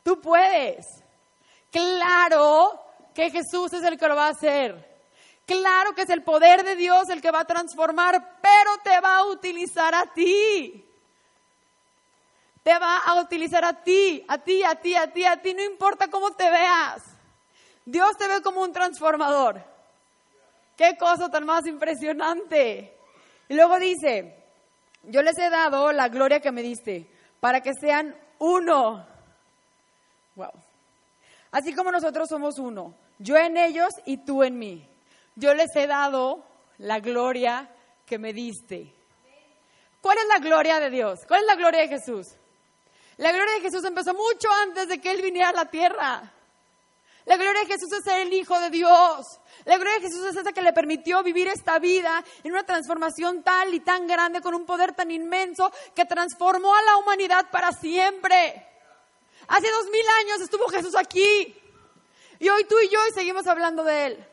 Tú 0.02 0.20
puedes. 0.20 0.86
Claro 1.70 2.80
que 3.14 3.30
Jesús 3.30 3.72
es 3.72 3.82
el 3.82 3.98
que 3.98 4.08
lo 4.08 4.16
va 4.16 4.26
a 4.26 4.30
hacer. 4.30 4.91
Claro 5.46 5.94
que 5.94 6.02
es 6.02 6.10
el 6.10 6.22
poder 6.22 6.64
de 6.64 6.76
Dios 6.76 7.08
el 7.08 7.20
que 7.20 7.30
va 7.30 7.40
a 7.40 7.44
transformar, 7.44 8.38
pero 8.40 8.78
te 8.84 9.00
va 9.00 9.18
a 9.18 9.26
utilizar 9.26 9.94
a 9.94 10.04
ti. 10.12 10.84
Te 12.62 12.78
va 12.78 12.98
a 12.98 13.20
utilizar 13.20 13.64
a 13.64 13.82
ti, 13.82 14.24
a 14.28 14.38
ti, 14.38 14.62
a 14.62 14.76
ti, 14.76 14.94
a 14.94 15.12
ti, 15.12 15.24
a 15.24 15.42
ti, 15.42 15.52
no 15.52 15.62
importa 15.62 16.08
cómo 16.08 16.30
te 16.32 16.48
veas. 16.48 17.02
Dios 17.84 18.16
te 18.16 18.28
ve 18.28 18.40
como 18.40 18.62
un 18.62 18.72
transformador. 18.72 19.60
Qué 20.76 20.96
cosa 20.96 21.28
tan 21.28 21.44
más 21.44 21.66
impresionante. 21.66 22.96
Y 23.48 23.54
luego 23.54 23.78
dice, 23.80 24.36
yo 25.02 25.22
les 25.22 25.36
he 25.38 25.50
dado 25.50 25.90
la 25.92 26.08
gloria 26.08 26.40
que 26.40 26.52
me 26.52 26.62
diste 26.62 27.10
para 27.40 27.60
que 27.60 27.72
sean 27.80 28.16
uno. 28.38 29.04
Wow. 30.36 30.52
Así 31.50 31.74
como 31.74 31.90
nosotros 31.90 32.28
somos 32.28 32.58
uno, 32.58 32.94
yo 33.18 33.36
en 33.36 33.56
ellos 33.56 33.90
y 34.06 34.18
tú 34.18 34.44
en 34.44 34.58
mí. 34.58 34.88
Yo 35.34 35.54
les 35.54 35.74
he 35.74 35.86
dado 35.86 36.44
la 36.78 37.00
gloria 37.00 37.68
que 38.06 38.18
me 38.18 38.32
diste. 38.32 38.92
¿Cuál 40.00 40.18
es 40.18 40.26
la 40.26 40.38
gloria 40.38 40.80
de 40.80 40.90
Dios? 40.90 41.20
¿Cuál 41.26 41.42
es 41.42 41.46
la 41.46 41.54
gloria 41.54 41.80
de 41.82 41.88
Jesús? 41.88 42.26
La 43.18 43.30
gloria 43.30 43.54
de 43.54 43.60
Jesús 43.60 43.84
empezó 43.84 44.14
mucho 44.14 44.48
antes 44.62 44.88
de 44.88 45.00
que 45.00 45.10
Él 45.10 45.22
viniera 45.22 45.50
a 45.50 45.52
la 45.52 45.70
tierra. 45.70 46.32
La 47.24 47.36
gloria 47.36 47.60
de 47.60 47.66
Jesús 47.66 47.92
es 47.92 48.02
ser 48.04 48.20
el 48.20 48.32
Hijo 48.32 48.58
de 48.58 48.70
Dios. 48.70 49.24
La 49.64 49.76
gloria 49.76 50.00
de 50.00 50.08
Jesús 50.08 50.26
es 50.26 50.36
esa 50.36 50.52
que 50.52 50.60
le 50.60 50.72
permitió 50.72 51.22
vivir 51.22 51.46
esta 51.46 51.78
vida 51.78 52.24
en 52.42 52.52
una 52.52 52.64
transformación 52.64 53.44
tal 53.44 53.72
y 53.72 53.80
tan 53.80 54.08
grande, 54.08 54.40
con 54.40 54.54
un 54.54 54.66
poder 54.66 54.92
tan 54.92 55.10
inmenso, 55.10 55.70
que 55.94 56.04
transformó 56.04 56.74
a 56.74 56.82
la 56.82 56.96
humanidad 56.96 57.48
para 57.50 57.70
siempre. 57.70 58.66
Hace 59.46 59.70
dos 59.70 59.86
mil 59.92 60.06
años 60.20 60.40
estuvo 60.40 60.66
Jesús 60.68 60.96
aquí. 60.96 61.56
Y 62.40 62.48
hoy 62.48 62.64
tú 62.64 62.74
y 62.80 62.88
yo 62.88 62.98
seguimos 63.14 63.46
hablando 63.46 63.84
de 63.84 64.06
Él. 64.06 64.26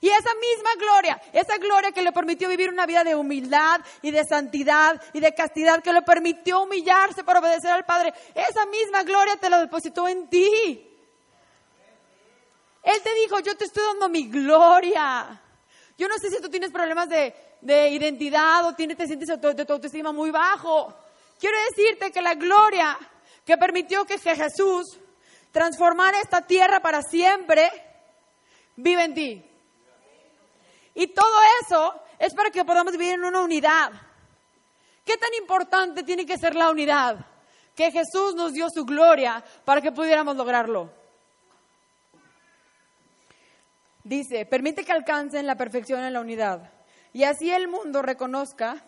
Y 0.00 0.08
esa 0.08 0.30
misma 0.34 0.70
gloria, 0.78 1.20
esa 1.32 1.56
gloria 1.56 1.92
que 1.92 2.02
le 2.02 2.12
permitió 2.12 2.48
vivir 2.48 2.68
una 2.68 2.86
vida 2.86 3.02
de 3.02 3.14
humildad 3.14 3.80
y 4.02 4.10
de 4.10 4.24
santidad 4.24 5.00
y 5.12 5.20
de 5.20 5.34
castidad, 5.34 5.82
que 5.82 5.92
le 5.92 6.02
permitió 6.02 6.62
humillarse 6.62 7.24
para 7.24 7.40
obedecer 7.40 7.70
al 7.70 7.84
Padre, 7.84 8.12
esa 8.34 8.66
misma 8.66 9.02
gloria 9.02 9.36
te 9.36 9.48
la 9.48 9.60
depositó 9.60 10.06
en 10.06 10.28
ti. 10.28 10.92
Él 12.82 13.02
te 13.02 13.14
dijo, 13.14 13.40
yo 13.40 13.56
te 13.56 13.64
estoy 13.64 13.82
dando 13.84 14.08
mi 14.08 14.28
gloria. 14.28 15.42
Yo 15.98 16.08
no 16.08 16.18
sé 16.18 16.30
si 16.30 16.40
tú 16.40 16.48
tienes 16.48 16.70
problemas 16.70 17.08
de, 17.08 17.34
identidad 17.90 18.66
o 18.66 18.74
tienes, 18.74 18.96
te 18.96 19.06
sientes 19.06 19.28
de 19.28 19.64
tu 19.64 19.72
autoestima 19.72 20.12
muy 20.12 20.30
bajo. 20.30 20.94
Quiero 21.40 21.56
decirte 21.70 22.12
que 22.12 22.22
la 22.22 22.34
gloria 22.34 22.96
que 23.44 23.56
permitió 23.56 24.04
que 24.04 24.18
Jesús 24.18 24.98
transformar 25.56 26.14
esta 26.16 26.42
tierra 26.42 26.80
para 26.80 27.00
siempre, 27.00 27.70
vive 28.76 29.04
en 29.04 29.14
ti. 29.14 29.45
Y 30.96 31.08
todo 31.08 31.38
eso 31.62 31.94
es 32.18 32.34
para 32.34 32.50
que 32.50 32.64
podamos 32.64 32.92
vivir 32.92 33.12
en 33.12 33.24
una 33.24 33.42
unidad. 33.42 33.92
¿Qué 35.04 35.16
tan 35.18 35.32
importante 35.34 36.02
tiene 36.02 36.24
que 36.24 36.38
ser 36.38 36.54
la 36.54 36.70
unidad? 36.70 37.18
Que 37.74 37.92
Jesús 37.92 38.34
nos 38.34 38.54
dio 38.54 38.68
su 38.70 38.84
gloria 38.86 39.44
para 39.64 39.82
que 39.82 39.92
pudiéramos 39.92 40.36
lograrlo. 40.36 40.90
Dice, 44.02 44.46
permite 44.46 44.84
que 44.84 44.92
alcancen 44.92 45.46
la 45.46 45.56
perfección 45.56 46.02
en 46.02 46.14
la 46.14 46.20
unidad. 46.20 46.72
Y 47.12 47.24
así 47.24 47.52
el 47.52 47.68
mundo 47.68 48.00
reconozca. 48.00 48.82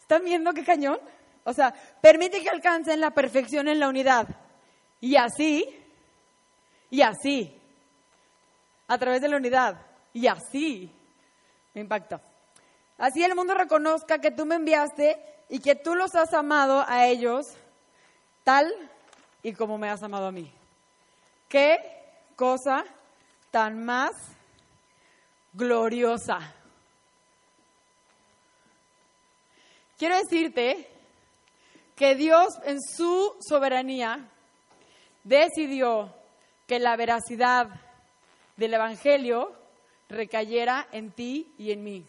¿Están 0.00 0.24
viendo 0.24 0.52
qué 0.52 0.62
cañón? 0.62 1.00
O 1.44 1.54
sea, 1.54 1.72
permite 2.02 2.42
que 2.42 2.50
alcancen 2.50 3.00
la 3.00 3.12
perfección 3.12 3.66
en 3.68 3.80
la 3.80 3.88
unidad. 3.88 4.28
Y 5.00 5.16
así, 5.16 5.64
y 6.90 7.00
así, 7.00 7.58
a 8.88 8.98
través 8.98 9.22
de 9.22 9.28
la 9.28 9.36
unidad, 9.36 9.93
y 10.14 10.26
así. 10.26 10.90
Me 11.74 11.82
impacta. 11.82 12.22
Así 12.96 13.22
el 13.22 13.34
mundo 13.34 13.52
reconozca 13.52 14.18
que 14.18 14.30
tú 14.30 14.46
me 14.46 14.54
enviaste 14.54 15.20
y 15.50 15.58
que 15.58 15.74
tú 15.74 15.94
los 15.94 16.14
has 16.14 16.32
amado 16.32 16.84
a 16.88 17.06
ellos 17.06 17.46
tal 18.44 18.72
y 19.42 19.52
como 19.52 19.76
me 19.76 19.90
has 19.90 20.02
amado 20.02 20.28
a 20.28 20.32
mí. 20.32 20.50
Qué 21.48 21.78
cosa 22.36 22.84
tan 23.50 23.84
más 23.84 24.12
gloriosa. 25.52 26.38
Quiero 29.98 30.16
decirte 30.16 30.88
que 31.96 32.14
Dios 32.14 32.54
en 32.64 32.80
su 32.80 33.36
soberanía 33.40 34.28
decidió 35.22 36.12
que 36.66 36.78
la 36.78 36.96
veracidad 36.96 37.68
del 38.56 38.74
Evangelio 38.74 39.63
recayera 40.08 40.88
en 40.92 41.10
ti 41.12 41.52
y 41.58 41.72
en 41.72 41.82
mí. 41.84 42.06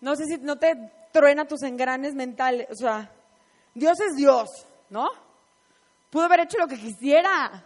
No 0.00 0.16
sé 0.16 0.26
si 0.26 0.38
no 0.38 0.56
te 0.58 0.74
truena 1.12 1.46
tus 1.46 1.62
engranes 1.62 2.14
mentales, 2.14 2.68
o 2.70 2.74
sea, 2.74 3.10
Dios 3.74 3.98
es 4.00 4.16
Dios, 4.16 4.48
¿no? 4.90 5.08
Pudo 6.10 6.24
haber 6.24 6.40
hecho 6.40 6.58
lo 6.58 6.66
que 6.66 6.78
quisiera. 6.78 7.64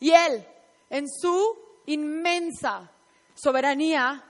Y 0.00 0.10
Él, 0.10 0.46
en 0.90 1.08
su 1.08 1.56
inmensa 1.86 2.90
soberanía, 3.34 4.22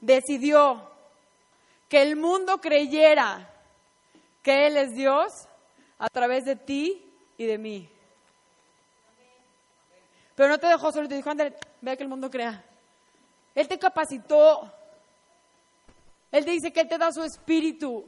decidió 0.00 0.90
que 1.88 2.02
el 2.02 2.16
mundo 2.16 2.58
creyera 2.58 3.48
que 4.42 4.66
Él 4.66 4.76
es 4.76 4.94
Dios 4.94 5.32
a 5.98 6.08
través 6.08 6.44
de 6.44 6.56
ti 6.56 7.12
y 7.36 7.46
de 7.46 7.58
mí. 7.58 7.88
Pero 10.38 10.50
no 10.50 10.58
te 10.58 10.68
dejó 10.68 10.92
solo, 10.92 11.08
te 11.08 11.16
dijo, 11.16 11.30
anda, 11.30 11.50
vea 11.80 11.96
que 11.96 12.04
el 12.04 12.08
mundo 12.08 12.30
crea. 12.30 12.64
Él 13.56 13.66
te 13.66 13.76
capacitó. 13.76 14.72
Él 16.30 16.44
dice 16.44 16.72
que 16.72 16.82
Él 16.82 16.88
te 16.88 16.96
da 16.96 17.10
su 17.10 17.24
espíritu. 17.24 18.04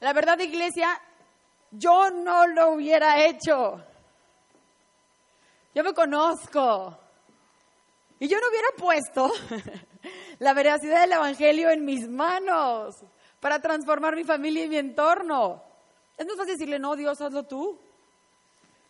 La 0.00 0.12
verdad, 0.12 0.36
iglesia, 0.40 1.00
yo 1.70 2.10
no 2.10 2.48
lo 2.48 2.72
hubiera 2.72 3.24
hecho. 3.24 3.84
Yo 5.76 5.84
me 5.84 5.94
conozco. 5.94 6.98
Y 8.18 8.26
yo 8.26 8.40
no 8.40 8.48
hubiera 8.48 8.68
puesto 8.76 9.32
la 10.40 10.54
veracidad 10.54 11.02
del 11.02 11.12
Evangelio 11.12 11.70
en 11.70 11.84
mis 11.84 12.08
manos 12.08 12.96
para 13.38 13.60
transformar 13.60 14.16
mi 14.16 14.24
familia 14.24 14.64
y 14.64 14.68
mi 14.68 14.78
entorno. 14.78 15.62
Es 16.16 16.26
más 16.26 16.36
fácil 16.36 16.54
decirle, 16.54 16.80
no, 16.80 16.96
Dios, 16.96 17.20
hazlo 17.20 17.44
tú. 17.44 17.78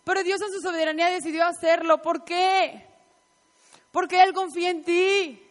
Pero 0.04 0.23
Dios 0.23 0.40
en 0.42 0.52
su 0.52 0.61
soberanía 0.61 1.08
decidió 1.08 1.44
hacerlo. 1.44 2.00
¿Por 2.02 2.25
qué? 2.25 2.87
Porque 3.90 4.23
Él 4.23 4.32
confía 4.34 4.70
en 4.70 4.84
ti. 4.84 5.42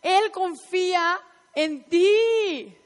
Él 0.00 0.30
confía 0.30 1.20
en 1.54 1.84
ti. 1.88 2.76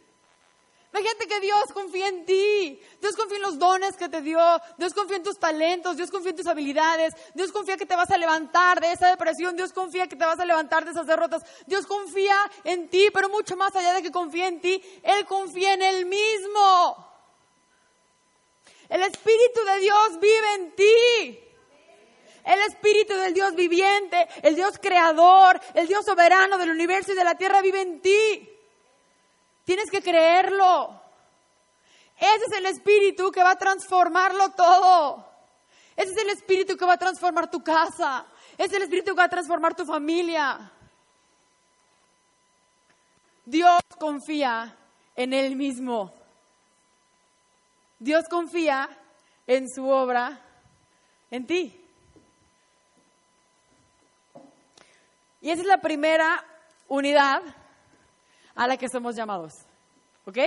Imagínate 0.92 1.28
que 1.28 1.40
Dios 1.40 1.64
confía 1.72 2.08
en 2.08 2.24
ti. 2.24 2.80
Dios 3.00 3.14
confía 3.14 3.36
en 3.36 3.42
los 3.42 3.58
dones 3.58 3.96
que 3.96 4.08
te 4.08 4.22
dio. 4.22 4.40
Dios 4.76 4.92
confía 4.94 5.18
en 5.18 5.22
tus 5.22 5.38
talentos. 5.38 5.96
Dios 5.96 6.10
confía 6.10 6.30
en 6.30 6.36
tus 6.36 6.46
habilidades. 6.46 7.14
Dios 7.34 7.52
confía 7.52 7.76
que 7.76 7.86
te 7.86 7.94
vas 7.94 8.10
a 8.10 8.16
levantar 8.16 8.80
de 8.80 8.92
esa 8.92 9.08
depresión. 9.08 9.54
Dios 9.54 9.72
confía 9.72 10.08
que 10.08 10.16
te 10.16 10.24
vas 10.24 10.40
a 10.40 10.44
levantar 10.44 10.84
de 10.84 10.92
esas 10.92 11.06
derrotas. 11.06 11.42
Dios 11.66 11.86
confía 11.86 12.36
en 12.64 12.88
ti, 12.88 13.08
pero 13.12 13.28
mucho 13.28 13.56
más 13.56 13.76
allá 13.76 13.92
de 13.92 14.02
que 14.02 14.10
confía 14.10 14.48
en 14.48 14.60
ti, 14.60 14.82
Él 15.02 15.26
confía 15.26 15.74
en 15.74 15.82
Él 15.82 16.06
mismo. 16.06 17.09
El 18.90 19.02
Espíritu 19.02 19.64
de 19.64 19.78
Dios 19.78 20.20
vive 20.20 20.54
en 20.56 20.74
ti. 20.74 21.40
El 22.44 22.60
Espíritu 22.62 23.14
del 23.14 23.32
Dios 23.32 23.54
viviente, 23.54 24.28
el 24.42 24.56
Dios 24.56 24.78
creador, 24.78 25.60
el 25.74 25.86
Dios 25.86 26.04
soberano 26.04 26.58
del 26.58 26.70
universo 26.70 27.12
y 27.12 27.14
de 27.14 27.22
la 27.22 27.36
tierra 27.36 27.62
vive 27.62 27.80
en 27.80 28.00
ti. 28.00 28.50
Tienes 29.64 29.88
que 29.90 30.02
creerlo. 30.02 31.00
Ese 32.18 32.44
es 32.50 32.58
el 32.58 32.66
Espíritu 32.66 33.30
que 33.30 33.42
va 33.42 33.52
a 33.52 33.58
transformarlo 33.58 34.50
todo. 34.50 35.24
Ese 35.94 36.10
es 36.10 36.18
el 36.18 36.30
Espíritu 36.30 36.76
que 36.76 36.84
va 36.84 36.94
a 36.94 36.98
transformar 36.98 37.50
tu 37.50 37.62
casa. 37.62 38.26
Ese 38.58 38.66
es 38.66 38.72
el 38.72 38.82
Espíritu 38.82 39.12
que 39.12 39.18
va 39.18 39.24
a 39.24 39.28
transformar 39.28 39.76
tu 39.76 39.84
familia. 39.84 40.72
Dios 43.44 43.80
confía 43.98 44.76
en 45.14 45.32
Él 45.32 45.54
mismo. 45.54 46.19
Dios 48.00 48.24
confía 48.28 48.88
en 49.46 49.68
su 49.68 49.86
obra, 49.88 50.40
en 51.30 51.46
ti. 51.46 51.80
Y 55.42 55.50
esa 55.50 55.60
es 55.60 55.66
la 55.66 55.80
primera 55.80 56.44
unidad 56.88 57.42
a 58.54 58.66
la 58.66 58.76
que 58.76 58.88
somos 58.88 59.14
llamados. 59.14 59.52
¿Ok? 60.24 60.38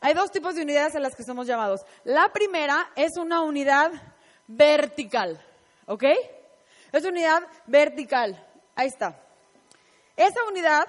Hay 0.00 0.14
dos 0.14 0.30
tipos 0.30 0.54
de 0.54 0.62
unidades 0.62 0.96
a 0.96 1.00
las 1.00 1.14
que 1.14 1.22
somos 1.22 1.46
llamados. 1.46 1.82
La 2.04 2.32
primera 2.32 2.90
es 2.96 3.16
una 3.18 3.42
unidad 3.42 3.92
vertical. 4.46 5.40
¿Ok? 5.86 6.04
Es 6.92 7.02
una 7.02 7.10
unidad 7.10 7.42
vertical. 7.66 8.42
Ahí 8.74 8.88
está. 8.88 9.20
Esa 10.16 10.44
unidad 10.44 10.88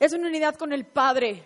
es 0.00 0.12
una 0.14 0.28
unidad 0.28 0.54
con 0.56 0.72
el 0.72 0.86
Padre. 0.86 1.44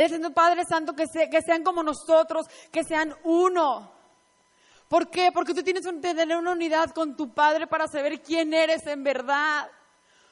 Él 0.00 0.06
diciendo, 0.06 0.32
Padre 0.32 0.64
Santo, 0.64 0.94
que, 0.94 1.04
que 1.06 1.42
sean 1.42 1.62
como 1.62 1.82
nosotros, 1.82 2.46
que 2.72 2.82
sean 2.84 3.14
uno. 3.24 3.92
¿Por 4.88 5.10
qué? 5.10 5.30
Porque 5.30 5.52
tú 5.52 5.62
tienes 5.62 5.86
que 5.86 5.92
tener 5.92 6.36
una 6.38 6.52
unidad 6.52 6.90
con 6.92 7.16
tu 7.16 7.34
Padre 7.34 7.66
para 7.66 7.86
saber 7.86 8.22
quién 8.22 8.54
eres 8.54 8.86
en 8.86 9.04
verdad. 9.04 9.70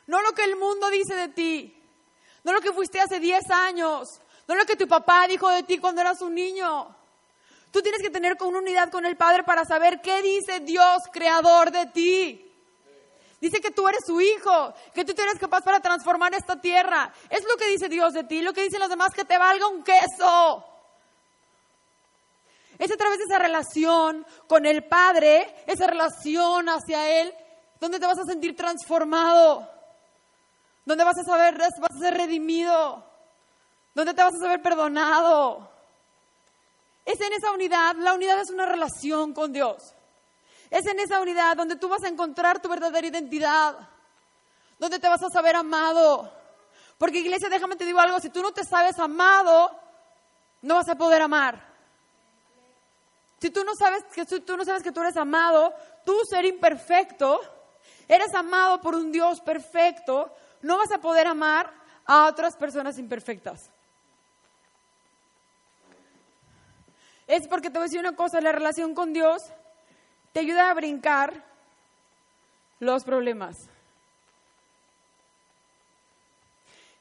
No 0.07 0.23
lo 0.23 0.33
que 0.33 0.45
el 0.45 0.57
mundo 0.57 0.89
dice 0.89 1.15
de 1.15 1.29
ti. 1.29 1.83
No 2.45 2.53
lo 2.53 2.63
que 2.63 2.73
fuiste 2.73 2.99
hace 2.99 3.21
10 3.21 3.51
años. 3.51 4.21
No 4.47 4.55
lo 4.55 4.65
que 4.65 4.75
tu 4.75 4.89
papá 4.89 5.29
dijo 5.29 5.51
de 5.51 5.63
ti 5.65 5.77
cuando 5.77 6.01
eras 6.01 6.23
un 6.23 6.35
niño. 6.35 6.97
Tú 7.71 7.83
tienes 7.83 8.01
que 8.01 8.09
tener 8.09 8.39
una 8.41 8.61
unidad 8.61 8.91
con 8.91 9.05
el 9.05 9.19
Padre 9.19 9.45
para 9.45 9.67
saber 9.67 10.01
qué 10.01 10.23
dice 10.23 10.61
Dios, 10.61 11.03
creador 11.13 11.71
de 11.71 11.87
ti. 11.87 12.48
Dice 13.40 13.61
que 13.61 13.70
tú 13.70 13.87
eres 13.87 14.01
su 14.05 14.20
hijo, 14.20 14.74
que 14.92 15.05
tú 15.05 15.12
eres 15.20 15.38
capaz 15.38 15.62
para 15.62 15.81
transformar 15.81 16.35
esta 16.35 16.61
tierra. 16.61 17.12
Es 17.31 17.44
lo 17.44 17.57
que 17.57 17.68
dice 17.68 17.88
Dios 17.88 18.12
de 18.12 18.24
ti, 18.24 18.42
lo 18.42 18.53
que 18.53 18.64
dicen 18.64 18.81
los 18.81 18.88
demás, 18.88 19.14
que 19.14 19.24
te 19.24 19.38
valga 19.38 19.68
un 19.68 19.85
queso. 19.85 20.64
Es 22.79 22.90
a 22.90 22.96
través 22.96 23.18
de 23.18 23.24
esa 23.24 23.38
relación 23.38 24.27
con 24.46 24.66
el 24.66 24.85
Padre, 24.85 25.55
esa 25.66 25.87
relación 25.87 26.68
hacia 26.68 27.20
Él, 27.20 27.35
donde 27.81 28.01
te 28.01 28.07
vas 28.07 28.18
a 28.18 28.24
sentir 28.24 28.57
transformado, 28.57 29.68
donde 30.85 31.05
vas 31.05 31.18
a 31.18 31.24
saber, 31.24 31.57
vas 31.59 31.70
a 31.96 31.98
ser 31.98 32.14
redimido, 32.14 33.05
donde 33.94 34.14
te 34.14 34.22
vas 34.22 34.35
a 34.35 34.38
saber 34.38 34.62
perdonado. 34.62 35.70
Es 37.05 37.20
en 37.20 37.33
esa 37.33 37.53
unidad, 37.53 37.96
la 37.96 38.14
unidad 38.14 38.40
es 38.40 38.51
una 38.51 38.66
relación 38.66 39.33
con 39.33 39.53
Dios. 39.53 39.94
Es 40.71 40.87
en 40.87 41.01
esa 41.01 41.21
unidad 41.21 41.57
donde 41.57 41.77
tú 41.77 41.89
vas 41.89 42.03
a 42.05 42.09
encontrar 42.09 42.61
tu 42.61 42.69
verdadera 42.69 43.07
identidad, 43.07 43.77
donde 44.79 44.99
te 44.99 45.09
vas 45.09 45.23
a 45.23 45.31
saber 45.31 45.57
amado. 45.57 46.31
Porque 46.99 47.21
iglesia, 47.21 47.49
déjame 47.49 47.77
te 47.77 47.87
digo 47.87 48.01
algo, 48.01 48.21
si 48.21 48.29
tú 48.29 48.43
no 48.43 48.53
te 48.53 48.65
sabes 48.65 48.99
amado, 48.99 49.71
no 50.63 50.75
vas 50.75 50.89
a 50.89 50.97
poder 50.97 51.23
amar. 51.23 51.69
Si 53.41 53.51
tú 53.51 53.65
no 53.65 53.73
sabes 53.79 54.03
que 54.13 54.25
tú 54.25 54.57
no 54.57 54.65
sabes 54.65 54.83
que 54.83 54.93
tú 54.93 55.01
eres 55.01 55.17
amado, 55.17 55.73
tú 56.05 56.19
ser 56.29 56.45
imperfecto, 56.45 57.41
eres 58.09 58.35
amado 58.35 58.81
por 58.81 58.95
un 58.95 59.13
Dios 59.13 59.41
perfecto, 59.41 60.35
no 60.63 60.77
vas 60.77 60.91
a 60.91 60.99
poder 60.99 61.29
amar 61.29 61.73
a 62.05 62.27
otras 62.27 62.57
personas 62.57 62.99
imperfectas. 62.99 63.71
Es 67.29 67.47
porque 67.47 67.69
te 67.69 67.75
voy 67.79 67.83
a 67.83 67.89
decir 67.89 68.01
una 68.01 68.17
cosa, 68.17 68.41
la 68.41 68.53
relación 68.53 68.95
con 68.95 69.13
Dios 69.13 69.43
te 70.38 70.42
ayuda 70.42 70.70
a 70.70 70.74
brincar 70.74 71.42
los 72.79 73.03
problemas. 73.03 73.57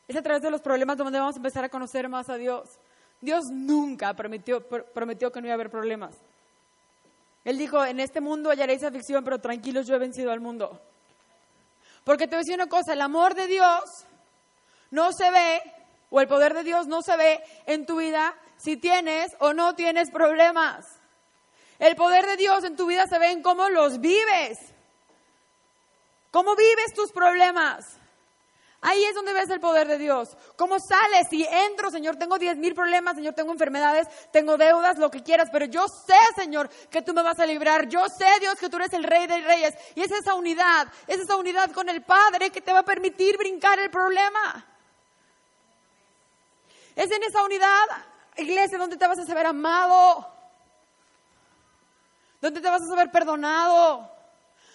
Es 0.08 0.16
a 0.16 0.22
través 0.22 0.40
de 0.40 0.50
los 0.50 0.62
problemas 0.62 0.96
donde 0.96 1.18
vamos 1.18 1.34
a 1.34 1.38
empezar 1.38 1.64
a 1.64 1.68
conocer 1.68 2.08
más 2.08 2.30
a 2.30 2.36
Dios. 2.36 2.78
Dios 3.20 3.44
nunca 3.52 4.14
prometió, 4.14 4.66
prometió 4.66 5.30
que 5.30 5.42
no 5.42 5.48
iba 5.48 5.52
a 5.52 5.56
haber 5.56 5.68
problemas. 5.68 6.16
Él 7.44 7.58
dijo, 7.58 7.84
en 7.84 8.00
este 8.00 8.20
mundo 8.20 8.50
hallaréis 8.50 8.82
aflicción, 8.82 9.24
pero 9.24 9.40
tranquilos, 9.40 9.86
yo 9.86 9.94
he 9.94 9.98
vencido 9.98 10.30
al 10.30 10.40
mundo. 10.40 10.80
Porque 12.04 12.26
te 12.26 12.36
voy 12.36 12.40
a 12.40 12.44
decir 12.44 12.54
una 12.54 12.68
cosa, 12.68 12.92
el 12.92 13.00
amor 13.00 13.34
de 13.34 13.46
Dios 13.46 13.80
no 14.90 15.12
se 15.12 15.30
ve, 15.30 15.62
o 16.10 16.20
el 16.20 16.28
poder 16.28 16.54
de 16.54 16.64
Dios 16.64 16.86
no 16.86 17.02
se 17.02 17.16
ve 17.16 17.42
en 17.66 17.86
tu 17.86 17.96
vida 17.98 18.34
si 18.56 18.76
tienes 18.76 19.32
o 19.38 19.52
no 19.54 19.74
tienes 19.74 20.10
problemas. 20.10 20.86
El 21.78 21.96
poder 21.96 22.26
de 22.26 22.36
Dios 22.36 22.64
en 22.64 22.76
tu 22.76 22.86
vida 22.86 23.06
se 23.06 23.18
ve 23.18 23.30
en 23.30 23.42
cómo 23.42 23.68
los 23.70 24.00
vives. 24.00 24.58
¿Cómo 26.30 26.54
vives 26.54 26.92
tus 26.94 27.10
problemas? 27.10 27.99
Ahí 28.82 29.04
es 29.04 29.14
donde 29.14 29.34
ves 29.34 29.50
el 29.50 29.60
poder 29.60 29.86
de 29.88 29.98
Dios. 29.98 30.34
¿Cómo 30.56 30.78
sales? 30.80 31.26
Si 31.28 31.44
entro, 31.44 31.90
Señor, 31.90 32.16
tengo 32.16 32.38
diez 32.38 32.56
mil 32.56 32.74
problemas, 32.74 33.14
Señor, 33.14 33.34
tengo 33.34 33.52
enfermedades, 33.52 34.08
tengo 34.32 34.56
deudas, 34.56 34.96
lo 34.96 35.10
que 35.10 35.22
quieras, 35.22 35.50
pero 35.52 35.66
yo 35.66 35.86
sé, 35.86 36.16
Señor, 36.34 36.70
que 36.90 37.02
tú 37.02 37.12
me 37.12 37.22
vas 37.22 37.38
a 37.38 37.44
librar. 37.44 37.88
Yo 37.88 38.06
sé, 38.08 38.40
Dios, 38.40 38.54
que 38.58 38.70
tú 38.70 38.76
eres 38.78 38.92
el 38.94 39.04
Rey 39.04 39.26
de 39.26 39.42
Reyes. 39.42 39.74
Y 39.94 40.02
es 40.02 40.10
esa 40.10 40.34
unidad, 40.34 40.88
es 41.06 41.20
esa 41.20 41.36
unidad 41.36 41.70
con 41.72 41.90
el 41.90 42.02
Padre 42.02 42.50
que 42.50 42.62
te 42.62 42.72
va 42.72 42.78
a 42.78 42.84
permitir 42.84 43.36
brincar 43.36 43.78
el 43.78 43.90
problema. 43.90 44.66
Es 46.96 47.10
en 47.10 47.22
esa 47.22 47.44
unidad, 47.44 47.84
iglesia, 48.38 48.78
donde 48.78 48.96
te 48.96 49.06
vas 49.06 49.18
a 49.18 49.26
saber 49.26 49.44
amado, 49.44 50.26
donde 52.40 52.62
te 52.62 52.70
vas 52.70 52.80
a 52.80 52.86
saber 52.86 53.10
perdonado 53.10 54.19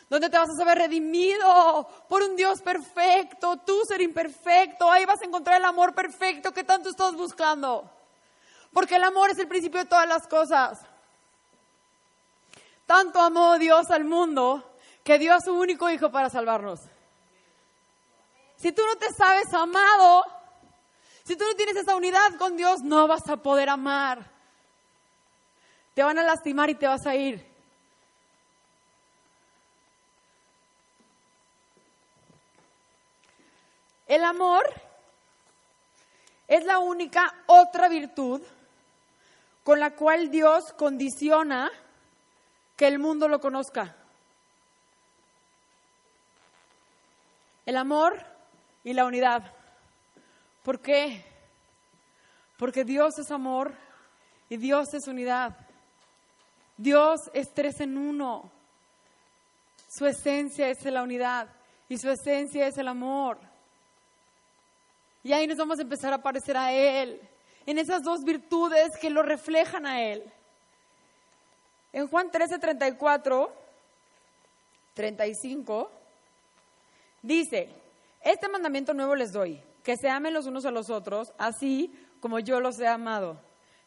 donde 0.09 0.29
te 0.29 0.37
vas 0.37 0.49
a 0.49 0.57
saber 0.57 0.77
redimido 0.77 1.87
por 2.07 2.21
un 2.21 2.35
Dios 2.35 2.61
perfecto, 2.61 3.57
tú 3.57 3.81
ser 3.87 4.01
imperfecto, 4.01 4.91
ahí 4.91 5.05
vas 5.05 5.21
a 5.21 5.25
encontrar 5.25 5.57
el 5.57 5.65
amor 5.65 5.95
perfecto 5.95 6.51
que 6.51 6.63
tanto 6.63 6.89
estás 6.89 7.15
buscando. 7.15 7.89
Porque 8.71 8.95
el 8.95 9.03
amor 9.03 9.31
es 9.31 9.39
el 9.39 9.47
principio 9.47 9.79
de 9.79 9.89
todas 9.89 10.07
las 10.07 10.27
cosas. 10.27 10.79
Tanto 12.85 13.19
amó 13.19 13.57
Dios 13.57 13.89
al 13.89 14.03
mundo 14.03 14.77
que 15.03 15.17
dio 15.17 15.33
a 15.33 15.41
su 15.41 15.53
único 15.53 15.89
hijo 15.89 16.11
para 16.11 16.29
salvarnos. 16.29 16.81
Si 18.57 18.71
tú 18.71 18.83
no 18.85 18.95
te 18.97 19.07
sabes 19.13 19.51
amado, 19.53 20.23
si 21.23 21.35
tú 21.35 21.45
no 21.45 21.55
tienes 21.55 21.77
esa 21.77 21.95
unidad 21.95 22.35
con 22.37 22.55
Dios, 22.55 22.81
no 22.83 23.07
vas 23.07 23.27
a 23.27 23.37
poder 23.37 23.69
amar. 23.69 24.29
Te 25.93 26.03
van 26.03 26.19
a 26.19 26.23
lastimar 26.23 26.69
y 26.69 26.75
te 26.75 26.87
vas 26.87 27.05
a 27.05 27.15
ir. 27.15 27.54
El 34.07 34.23
amor 34.23 34.63
es 36.47 36.63
la 36.65 36.79
única 36.79 37.33
otra 37.47 37.89
virtud 37.89 38.41
con 39.63 39.79
la 39.79 39.95
cual 39.95 40.29
Dios 40.29 40.73
condiciona 40.73 41.71
que 42.75 42.87
el 42.87 42.99
mundo 42.99 43.27
lo 43.27 43.39
conozca. 43.39 43.95
El 47.65 47.77
amor 47.77 48.23
y 48.83 48.93
la 48.93 49.05
unidad. 49.05 49.51
¿Por 50.63 50.79
qué? 50.79 51.25
Porque 52.57 52.83
Dios 52.83 53.17
es 53.17 53.31
amor 53.31 53.73
y 54.49 54.57
Dios 54.57 54.93
es 54.93 55.07
unidad. 55.07 55.57
Dios 56.77 57.21
es 57.33 57.51
tres 57.53 57.79
en 57.79 57.97
uno. 57.97 58.51
Su 59.89 60.05
esencia 60.05 60.69
es 60.69 60.83
la 60.85 61.01
unidad 61.01 61.47
y 61.89 61.97
su 61.97 62.09
esencia 62.09 62.67
es 62.67 62.77
el 62.77 62.87
amor. 62.87 63.39
Y 65.25 65.33
ahí 65.33 65.47
nos 65.47 65.57
vamos 65.57 65.79
a 65.79 65.81
empezar 65.81 66.13
a 66.13 66.21
parecer 66.21 66.55
a 66.55 66.71
Él, 66.71 67.19
en 67.65 67.79
esas 67.79 68.03
dos 68.03 68.23
virtudes 68.23 68.91
que 69.01 69.09
lo 69.09 69.23
reflejan 69.23 69.87
a 69.87 70.03
Él. 70.03 70.23
En 71.91 72.07
Juan 72.07 72.29
13, 72.29 72.59
34, 72.59 73.51
35, 74.93 75.89
dice, 77.23 77.69
este 78.21 78.47
mandamiento 78.49 78.93
nuevo 78.93 79.15
les 79.15 79.31
doy, 79.31 79.59
que 79.83 79.97
se 79.97 80.09
amen 80.09 80.31
los 80.31 80.45
unos 80.45 80.63
a 80.67 80.69
los 80.69 80.91
otros, 80.91 81.33
así 81.39 81.91
como 82.19 82.37
yo 82.37 82.59
los 82.59 82.79
he 82.79 82.87
amado. 82.87 83.41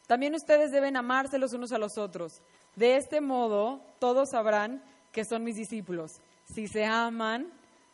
También 0.07 0.35
ustedes 0.35 0.71
deben 0.71 0.97
amarse 0.97 1.37
los 1.37 1.53
unos 1.53 1.71
a 1.71 1.77
los 1.77 1.97
otros. 1.97 2.41
De 2.75 2.97
este 2.97 3.21
modo, 3.21 3.79
todos 3.99 4.31
sabrán 4.31 4.83
que 5.13 5.23
son 5.23 5.45
mis 5.45 5.55
discípulos, 5.55 6.11
si 6.53 6.67
se 6.67 6.83
aman 6.83 7.49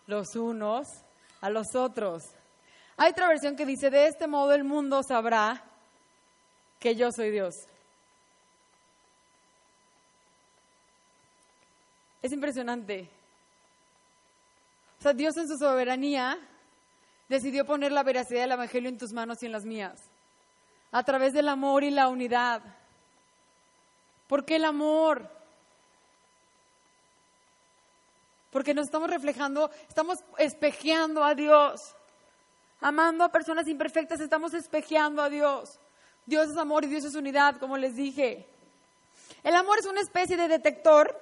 los 0.08 0.36
unos 0.36 0.88
a 1.42 1.52
los 1.52 1.76
otros. 1.76 2.24
Hay 2.98 3.12
otra 3.12 3.28
versión 3.28 3.56
que 3.56 3.66
dice, 3.66 3.90
de 3.90 4.08
este 4.08 4.28
modo 4.28 4.54
el 4.54 4.64
mundo 4.64 5.04
sabrá 5.04 5.64
que 6.80 6.96
yo 6.96 7.12
soy 7.12 7.32
Dios. 7.32 7.56
Es 12.22 12.32
impresionante. 12.32 13.10
O 15.00 15.02
sea, 15.02 15.14
Dios 15.14 15.36
en 15.38 15.48
su 15.48 15.58
soberanía 15.58 16.38
decidió 17.28 17.66
poner 17.66 17.92
la 17.92 18.04
veracidad 18.04 18.42
del 18.42 18.54
Evangelio 18.54 18.90
en 18.90 18.98
tus 18.98 19.12
manos 19.12 19.44
y 19.44 19.46
en 19.46 19.52
las 19.52 19.66
mías, 19.66 20.02
a 20.92 21.04
través 21.04 21.34
del 21.34 21.50
amor 21.50 21.84
y 21.84 21.92
la 21.92 22.08
unidad. 22.08 22.62
¿Por 24.28 24.46
qué 24.46 24.56
el 24.56 24.66
amor? 24.66 25.30
Porque 28.52 28.74
nos 28.74 28.86
estamos 28.86 29.10
reflejando, 29.10 29.70
estamos 29.90 30.20
espejeando 30.38 31.24
a 31.24 31.36
Dios. 31.36 31.96
Amando 32.82 33.24
a 33.24 33.32
personas 33.32 33.68
imperfectas 33.68 34.20
estamos 34.20 34.54
espejeando 34.54 35.22
a 35.22 35.30
Dios. 35.30 35.80
Dios 36.26 36.50
es 36.50 36.58
amor 36.58 36.84
y 36.84 36.88
Dios 36.88 37.06
es 37.06 37.16
unidad, 37.16 37.58
como 37.58 37.78
les 37.78 37.96
dije. 37.96 38.48
El 39.44 39.56
amor 39.56 39.80
es 39.80 39.86
una 39.86 40.02
especie 40.02 40.38
de 40.38 40.48
detector. 40.48 41.20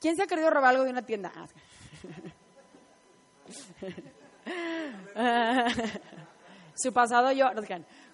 ¿Quién 0.00 0.16
se 0.16 0.22
ha 0.22 0.26
querido 0.26 0.50
robar 0.50 0.70
algo 0.70 0.84
de 0.84 0.90
una 0.90 1.02
tienda? 1.02 1.32
Su 6.76 6.92
pasado 6.92 7.32
yo. 7.32 7.50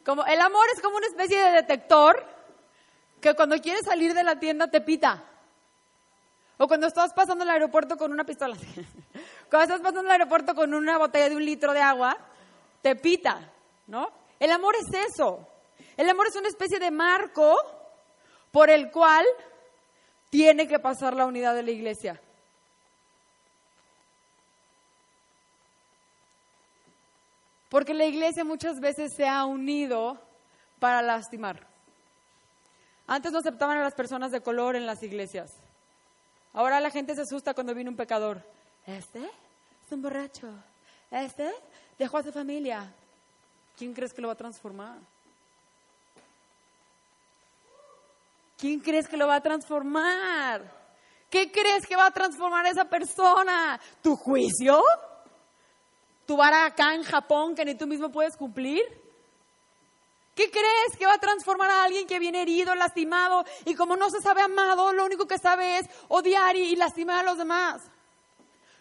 Como, 0.04 0.24
el 0.26 0.40
amor 0.40 0.66
es 0.74 0.80
como 0.80 0.96
una 0.96 1.06
especie 1.06 1.38
de 1.38 1.52
detector 1.52 2.24
que 3.20 3.34
cuando 3.34 3.58
quieres 3.58 3.82
salir 3.86 4.14
de 4.14 4.22
la 4.22 4.38
tienda 4.38 4.68
te 4.68 4.80
pita. 4.80 5.22
O 6.58 6.68
cuando 6.68 6.86
estás 6.86 7.12
pasando 7.12 7.42
el 7.44 7.50
aeropuerto 7.50 7.96
con 7.96 8.12
una 8.12 8.24
pistola. 8.24 8.56
Cuando 9.54 9.72
estás 9.72 9.82
pasando 9.82 10.08
el 10.08 10.10
aeropuerto 10.10 10.52
con 10.52 10.74
una 10.74 10.98
botella 10.98 11.28
de 11.28 11.36
un 11.36 11.44
litro 11.44 11.72
de 11.72 11.80
agua, 11.80 12.18
te 12.82 12.96
pita, 12.96 13.52
¿no? 13.86 14.10
El 14.40 14.50
amor 14.50 14.74
es 14.74 15.12
eso. 15.12 15.46
El 15.96 16.10
amor 16.10 16.26
es 16.26 16.34
una 16.34 16.48
especie 16.48 16.80
de 16.80 16.90
marco 16.90 17.54
por 18.50 18.68
el 18.68 18.90
cual 18.90 19.24
tiene 20.28 20.66
que 20.66 20.80
pasar 20.80 21.14
la 21.14 21.24
unidad 21.24 21.54
de 21.54 21.62
la 21.62 21.70
iglesia. 21.70 22.20
Porque 27.68 27.94
la 27.94 28.06
iglesia 28.06 28.42
muchas 28.42 28.80
veces 28.80 29.12
se 29.16 29.28
ha 29.28 29.44
unido 29.44 30.20
para 30.80 31.00
lastimar. 31.00 31.64
Antes 33.06 33.30
no 33.30 33.38
aceptaban 33.38 33.78
a 33.78 33.84
las 33.84 33.94
personas 33.94 34.32
de 34.32 34.40
color 34.40 34.74
en 34.74 34.84
las 34.84 35.00
iglesias. 35.04 35.52
Ahora 36.52 36.80
la 36.80 36.90
gente 36.90 37.14
se 37.14 37.22
asusta 37.22 37.54
cuando 37.54 37.72
viene 37.72 37.90
un 37.90 37.96
pecador. 37.96 38.42
¿Este? 38.84 39.30
Es 39.86 39.92
un 39.92 40.02
borracho. 40.02 40.48
¿Este? 41.10 41.52
Dejó 41.98 42.18
a 42.18 42.22
su 42.22 42.32
familia. 42.32 42.92
¿Quién 43.76 43.92
crees 43.92 44.12
que 44.12 44.22
lo 44.22 44.28
va 44.28 44.34
a 44.34 44.36
transformar? 44.36 44.98
¿Quién 48.58 48.80
crees 48.80 49.08
que 49.08 49.16
lo 49.16 49.26
va 49.26 49.36
a 49.36 49.40
transformar? 49.42 50.62
¿Qué 51.28 51.50
crees 51.50 51.86
que 51.86 51.96
va 51.96 52.06
a 52.06 52.10
transformar 52.10 52.64
a 52.64 52.70
esa 52.70 52.84
persona? 52.84 53.80
¿Tu 54.02 54.16
juicio? 54.16 54.82
¿Tu 56.26 56.36
vara 56.36 56.64
acá 56.64 56.94
en 56.94 57.02
Japón 57.02 57.54
que 57.54 57.64
ni 57.64 57.74
tú 57.74 57.86
mismo 57.86 58.10
puedes 58.10 58.36
cumplir? 58.36 58.82
¿Qué 60.34 60.50
crees 60.50 60.96
que 60.98 61.06
va 61.06 61.14
a 61.14 61.18
transformar 61.18 61.70
a 61.70 61.84
alguien 61.84 62.06
que 62.06 62.18
viene 62.18 62.42
herido, 62.42 62.74
lastimado 62.74 63.44
y 63.64 63.74
como 63.74 63.96
no 63.96 64.10
se 64.10 64.20
sabe 64.20 64.42
amado, 64.42 64.92
lo 64.92 65.04
único 65.04 65.26
que 65.26 65.38
sabe 65.38 65.78
es 65.78 65.86
odiar 66.08 66.56
y, 66.56 66.74
lastimar 66.74 67.20
a 67.20 67.22
los 67.22 67.38
demás? 67.38 67.82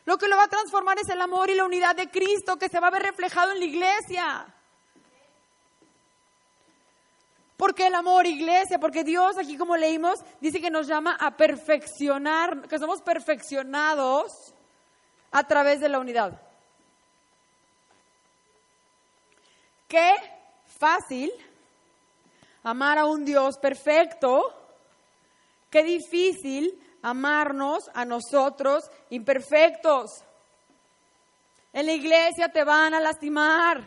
Lo 0.05 0.17
que 0.17 0.27
lo 0.27 0.35
va 0.35 0.43
a 0.43 0.49
transformar 0.49 0.97
es 0.99 1.09
el 1.09 1.21
amor 1.21 1.49
y 1.49 1.55
la 1.55 1.65
unidad 1.65 1.95
de 1.95 2.09
Cristo 2.09 2.57
que 2.57 2.69
se 2.69 2.79
va 2.79 2.87
a 2.87 2.91
ver 2.91 3.03
reflejado 3.03 3.51
en 3.51 3.59
la 3.59 3.65
iglesia. 3.65 4.45
Porque 7.55 7.87
el 7.87 7.95
amor, 7.95 8.25
iglesia, 8.25 8.79
porque 8.79 9.03
Dios 9.03 9.37
aquí 9.37 9.57
como 9.57 9.77
leímos, 9.77 10.19
dice 10.41 10.59
que 10.59 10.69
nos 10.69 10.87
llama 10.87 11.15
a 11.19 11.37
perfeccionar, 11.37 12.67
que 12.67 12.79
somos 12.79 13.01
perfeccionados 13.01 14.53
a 15.31 15.47
través 15.47 15.79
de 15.79 15.87
la 15.87 15.99
unidad. 15.99 16.41
Qué 19.87 20.13
fácil 20.65 21.31
amar 22.63 22.97
a 22.97 23.05
un 23.05 23.23
Dios 23.23 23.57
perfecto, 23.57 24.53
qué 25.69 25.83
difícil 25.83 26.77
amarnos 27.03 27.91
a 27.93 28.05
nosotros 28.05 28.89
imperfectos. 29.11 30.23
En 31.71 31.85
la 31.85 31.91
iglesia 31.91 32.49
te 32.49 32.63
van 32.63 32.93
a 32.95 32.99
lastimar. 32.99 33.83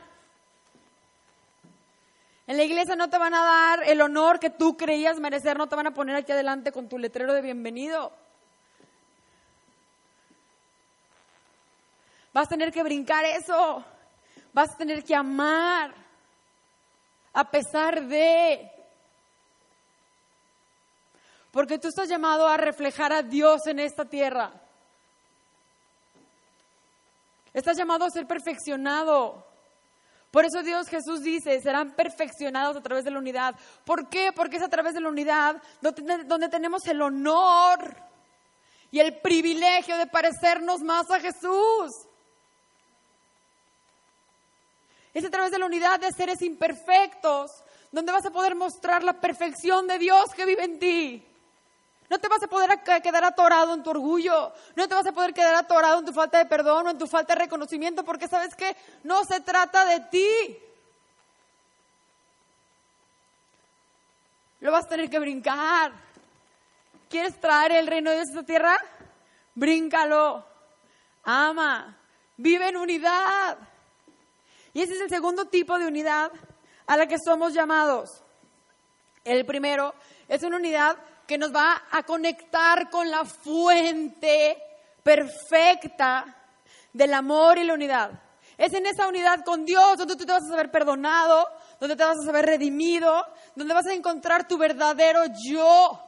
En 2.46 2.56
la 2.56 2.62
iglesia 2.62 2.94
no 2.94 3.10
te 3.10 3.18
van 3.18 3.34
a 3.34 3.42
dar 3.42 3.82
el 3.88 4.00
honor 4.00 4.38
que 4.38 4.50
tú 4.50 4.76
creías 4.76 5.18
merecer, 5.18 5.56
no 5.56 5.66
te 5.66 5.74
van 5.74 5.88
a 5.88 5.94
poner 5.94 6.14
aquí 6.14 6.30
adelante 6.30 6.70
con 6.70 6.88
tu 6.88 6.98
letrero 6.98 7.32
de 7.32 7.42
bienvenido. 7.42 8.12
Vas 12.32 12.46
a 12.46 12.50
tener 12.50 12.70
que 12.70 12.82
brincar 12.82 13.24
eso. 13.24 13.84
Vas 14.52 14.70
a 14.74 14.76
tener 14.76 15.02
que 15.02 15.14
amar 15.14 15.92
a 17.32 17.50
pesar 17.50 18.06
de 18.06 18.75
porque 21.56 21.78
tú 21.78 21.88
estás 21.88 22.06
llamado 22.06 22.46
a 22.46 22.58
reflejar 22.58 23.14
a 23.14 23.22
Dios 23.22 23.66
en 23.66 23.78
esta 23.78 24.04
tierra. 24.04 24.52
Estás 27.54 27.78
llamado 27.78 28.04
a 28.04 28.10
ser 28.10 28.26
perfeccionado. 28.26 29.42
Por 30.30 30.44
eso 30.44 30.62
Dios 30.62 30.86
Jesús 30.86 31.22
dice, 31.22 31.58
serán 31.62 31.92
perfeccionados 31.92 32.76
a 32.76 32.82
través 32.82 33.06
de 33.06 33.10
la 33.10 33.18
unidad. 33.18 33.54
¿Por 33.86 34.10
qué? 34.10 34.32
Porque 34.36 34.58
es 34.58 34.62
a 34.62 34.68
través 34.68 34.92
de 34.92 35.00
la 35.00 35.08
unidad 35.08 35.56
donde, 35.80 36.50
tenemos 36.50 36.86
el 36.88 37.00
honor 37.00 37.96
y 38.90 39.00
el 39.00 39.18
privilegio 39.20 39.96
de 39.96 40.08
parecernos 40.08 40.82
más 40.82 41.10
a 41.10 41.20
Jesús. 41.20 41.90
Es 45.14 45.24
a 45.24 45.30
través 45.30 45.52
de 45.52 45.58
la 45.58 45.64
unidad 45.64 46.00
de 46.00 46.12
seres 46.12 46.42
imperfectos 46.42 47.50
donde 47.90 48.12
vas 48.12 48.26
a 48.26 48.30
poder 48.30 48.54
mostrar 48.54 49.02
la 49.02 49.18
perfección 49.18 49.86
de 49.86 49.98
Dios 49.98 50.26
que 50.36 50.44
vive 50.44 50.62
en 50.62 50.78
ti. 50.78 51.26
No 52.08 52.18
te 52.18 52.28
vas 52.28 52.42
a 52.42 52.46
poder 52.46 52.82
quedar 53.02 53.24
atorado 53.24 53.74
en 53.74 53.82
tu 53.82 53.90
orgullo, 53.90 54.52
no 54.76 54.88
te 54.88 54.94
vas 54.94 55.06
a 55.06 55.12
poder 55.12 55.34
quedar 55.34 55.54
atorado 55.54 55.98
en 55.98 56.04
tu 56.04 56.12
falta 56.12 56.38
de 56.38 56.46
perdón 56.46 56.86
o 56.86 56.90
en 56.90 56.98
tu 56.98 57.06
falta 57.06 57.34
de 57.34 57.40
reconocimiento, 57.40 58.04
porque 58.04 58.28
sabes 58.28 58.54
que 58.54 58.76
no 59.02 59.24
se 59.24 59.40
trata 59.40 59.84
de 59.84 60.00
ti. 60.00 60.58
Lo 64.60 64.72
vas 64.72 64.86
a 64.86 64.88
tener 64.88 65.10
que 65.10 65.18
brincar. 65.18 65.92
¿Quieres 67.08 67.40
traer 67.40 67.72
el 67.72 67.86
reino 67.86 68.10
de 68.10 68.16
Dios 68.16 68.28
a 68.28 68.32
esta 68.32 68.46
tierra? 68.46 68.78
Bríncalo. 69.54 70.44
Ama. 71.24 71.96
Vive 72.36 72.68
en 72.68 72.76
unidad. 72.76 73.58
Y 74.72 74.82
ese 74.82 74.94
es 74.94 75.00
el 75.00 75.08
segundo 75.08 75.46
tipo 75.46 75.78
de 75.78 75.86
unidad 75.86 76.30
a 76.86 76.96
la 76.96 77.06
que 77.06 77.16
somos 77.18 77.52
llamados. 77.52 78.22
El 79.24 79.44
primero 79.46 79.94
es 80.28 80.42
una 80.42 80.56
unidad 80.56 80.96
que 81.26 81.38
nos 81.38 81.54
va 81.54 81.82
a 81.90 82.02
conectar 82.02 82.88
con 82.90 83.10
la 83.10 83.24
fuente 83.24 84.56
perfecta 85.02 86.24
del 86.92 87.14
amor 87.14 87.58
y 87.58 87.64
la 87.64 87.74
unidad. 87.74 88.10
Es 88.56 88.72
en 88.72 88.86
esa 88.86 89.06
unidad 89.06 89.44
con 89.44 89.64
Dios 89.64 89.98
donde 89.98 90.16
tú 90.16 90.24
te 90.24 90.32
vas 90.32 90.44
a 90.44 90.48
saber 90.48 90.70
perdonado, 90.70 91.46
donde 91.78 91.94
te 91.94 92.04
vas 92.04 92.18
a 92.18 92.24
saber 92.24 92.46
redimido, 92.46 93.24
donde 93.54 93.74
vas 93.74 93.86
a 93.86 93.92
encontrar 93.92 94.48
tu 94.48 94.56
verdadero 94.56 95.24
yo, 95.46 96.00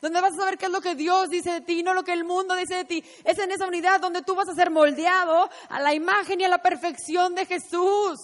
donde 0.00 0.20
vas 0.20 0.32
a 0.32 0.40
saber 0.40 0.56
qué 0.56 0.66
es 0.66 0.72
lo 0.72 0.80
que 0.80 0.94
Dios 0.94 1.28
dice 1.28 1.52
de 1.52 1.60
ti, 1.60 1.82
no 1.82 1.92
lo 1.92 2.02
que 2.02 2.12
el 2.12 2.24
mundo 2.24 2.56
dice 2.56 2.76
de 2.76 2.84
ti. 2.86 3.04
Es 3.22 3.38
en 3.38 3.52
esa 3.52 3.66
unidad 3.66 4.00
donde 4.00 4.22
tú 4.22 4.34
vas 4.34 4.48
a 4.48 4.54
ser 4.54 4.70
moldeado 4.70 5.50
a 5.68 5.80
la 5.80 5.94
imagen 5.94 6.40
y 6.40 6.44
a 6.44 6.48
la 6.48 6.62
perfección 6.62 7.34
de 7.34 7.44
Jesús. 7.44 8.18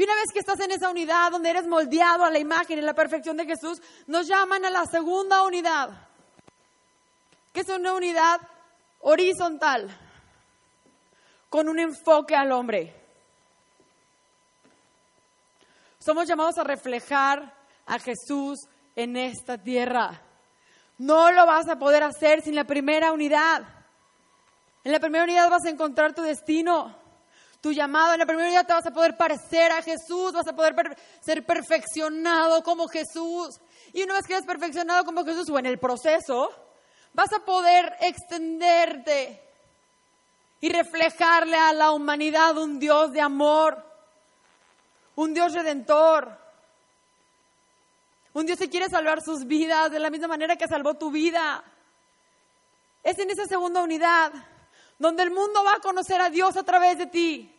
Y 0.00 0.04
una 0.04 0.14
vez 0.14 0.32
que 0.32 0.38
estás 0.38 0.58
en 0.60 0.70
esa 0.70 0.88
unidad 0.88 1.30
donde 1.30 1.50
eres 1.50 1.66
moldeado 1.66 2.24
a 2.24 2.30
la 2.30 2.38
imagen 2.38 2.78
y 2.78 2.80
la 2.80 2.94
perfección 2.94 3.36
de 3.36 3.44
Jesús, 3.44 3.82
nos 4.06 4.26
llaman 4.26 4.64
a 4.64 4.70
la 4.70 4.86
segunda 4.86 5.42
unidad, 5.42 5.90
que 7.52 7.60
es 7.60 7.68
una 7.68 7.92
unidad 7.92 8.40
horizontal, 9.00 9.94
con 11.50 11.68
un 11.68 11.78
enfoque 11.78 12.34
al 12.34 12.50
hombre. 12.50 12.96
Somos 15.98 16.26
llamados 16.26 16.56
a 16.56 16.64
reflejar 16.64 17.54
a 17.84 17.98
Jesús 17.98 18.58
en 18.96 19.18
esta 19.18 19.58
tierra. 19.58 20.18
No 20.96 21.30
lo 21.30 21.44
vas 21.44 21.68
a 21.68 21.78
poder 21.78 22.04
hacer 22.04 22.40
sin 22.40 22.54
la 22.54 22.64
primera 22.64 23.12
unidad. 23.12 23.64
En 24.82 24.92
la 24.92 24.98
primera 24.98 25.24
unidad 25.24 25.50
vas 25.50 25.66
a 25.66 25.70
encontrar 25.70 26.14
tu 26.14 26.22
destino 26.22 26.99
tu 27.60 27.72
llamado. 27.72 28.12
En 28.12 28.20
la 28.20 28.26
primera 28.26 28.48
unidad 28.48 28.66
te 28.66 28.72
vas 28.72 28.86
a 28.86 28.92
poder 28.92 29.16
parecer 29.16 29.72
a 29.72 29.82
Jesús, 29.82 30.32
vas 30.32 30.46
a 30.46 30.54
poder 30.54 30.74
ser 31.20 31.44
perfeccionado 31.44 32.62
como 32.62 32.88
Jesús. 32.88 33.60
Y 33.92 34.02
una 34.02 34.14
vez 34.14 34.26
que 34.26 34.34
eres 34.34 34.46
perfeccionado 34.46 35.04
como 35.04 35.24
Jesús 35.24 35.48
o 35.50 35.58
en 35.58 35.66
el 35.66 35.78
proceso, 35.78 36.50
vas 37.12 37.32
a 37.32 37.44
poder 37.44 37.96
extenderte 38.00 39.42
y 40.60 40.70
reflejarle 40.70 41.56
a 41.56 41.72
la 41.72 41.92
humanidad 41.92 42.56
un 42.58 42.78
Dios 42.78 43.12
de 43.12 43.20
amor, 43.20 43.82
un 45.16 45.34
Dios 45.34 45.52
redentor, 45.52 46.38
un 48.32 48.46
Dios 48.46 48.58
que 48.58 48.70
quiere 48.70 48.88
salvar 48.88 49.22
sus 49.22 49.46
vidas 49.46 49.90
de 49.90 49.98
la 49.98 50.10
misma 50.10 50.28
manera 50.28 50.56
que 50.56 50.68
salvó 50.68 50.94
tu 50.94 51.10
vida. 51.10 51.64
Es 53.02 53.18
en 53.18 53.30
esa 53.30 53.46
segunda 53.46 53.82
unidad 53.82 54.32
donde 55.00 55.22
el 55.22 55.30
mundo 55.30 55.64
va 55.64 55.76
a 55.76 55.80
conocer 55.80 56.20
a 56.20 56.28
Dios 56.28 56.58
a 56.58 56.62
través 56.62 56.98
de 56.98 57.06
ti, 57.06 57.50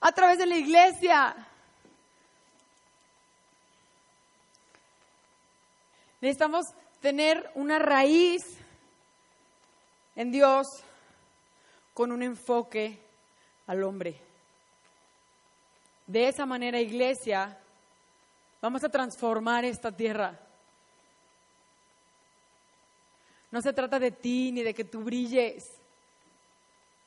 a 0.00 0.10
través 0.10 0.38
de 0.38 0.46
la 0.46 0.56
iglesia. 0.56 1.36
Necesitamos 6.20 6.66
tener 7.00 7.48
una 7.54 7.78
raíz 7.78 8.42
en 10.16 10.32
Dios 10.32 10.66
con 11.94 12.10
un 12.10 12.24
enfoque 12.24 12.98
al 13.68 13.84
hombre. 13.84 14.20
De 16.08 16.26
esa 16.26 16.44
manera, 16.44 16.80
iglesia, 16.80 17.56
vamos 18.60 18.82
a 18.82 18.88
transformar 18.88 19.64
esta 19.64 19.92
tierra. 19.92 20.36
No 23.50 23.60
se 23.60 23.72
trata 23.72 23.98
de 23.98 24.10
ti 24.10 24.52
ni 24.52 24.62
de 24.62 24.74
que 24.74 24.84
tú 24.84 25.02
brilles. 25.02 25.68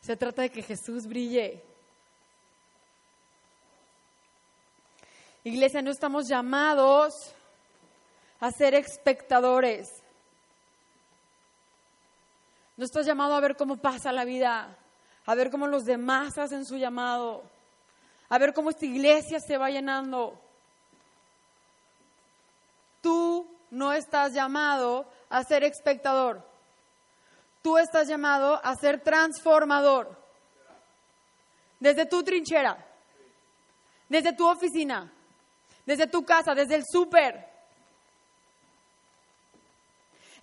Se 0.02 0.18
trata 0.18 0.42
de 0.42 0.50
que 0.50 0.62
Jesús 0.62 1.08
brille. 1.08 1.64
Iglesia, 5.46 5.82
no 5.82 5.92
estamos 5.92 6.28
llamados 6.28 7.34
a 8.40 8.52
ser 8.52 8.76
espectadores. 8.76 10.04
No 12.76 12.86
estás 12.86 13.06
llamado 13.06 13.36
a 13.36 13.40
ver 13.40 13.56
cómo 13.56 13.78
pasa 13.78 14.12
la 14.12 14.26
vida, 14.26 14.76
a 15.26 15.36
ver 15.36 15.52
cómo 15.52 15.68
los 15.68 15.86
demás 15.86 16.38
hacen 16.38 16.66
su 16.66 16.78
llamado, 16.78 17.44
a 18.30 18.38
ver 18.38 18.54
cómo 18.54 18.72
esta 18.72 18.86
iglesia 18.86 19.40
se 19.40 19.58
va 19.58 19.70
llenando. 19.70 20.40
Tú 23.02 23.48
no 23.70 23.94
estás 23.94 24.34
llamado 24.34 25.06
a 25.34 25.44
ser 25.44 25.64
espectador. 25.64 26.48
Tú 27.64 27.80
estás 27.80 28.08
llamado 28.08 28.62
a 28.64 28.76
ser 28.76 29.02
transformador. 29.02 30.16
Desde 31.80 32.06
tu 32.06 32.24
trinchera, 32.24 32.78
desde 34.08 34.34
tu 34.34 34.48
oficina, 34.48 35.12
desde 35.88 36.06
tu 36.06 36.24
casa, 36.24 36.54
desde 36.54 36.76
el 36.76 36.84
súper. 36.86 37.50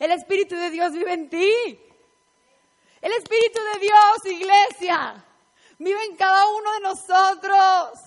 El 0.00 0.11
Espíritu 0.11 0.57
de 0.57 0.70
Dios 0.70 0.92
vive 0.92 1.12
en 1.12 1.31
ti. 1.31 1.81
El 3.00 3.12
Espíritu 3.12 3.61
de 3.72 3.79
Dios, 3.79 4.24
iglesia, 4.24 5.24
vive 5.79 6.05
en 6.05 6.16
cada 6.16 6.48
uno 6.48 6.72
de 6.72 6.81
nosotros. 6.81 8.00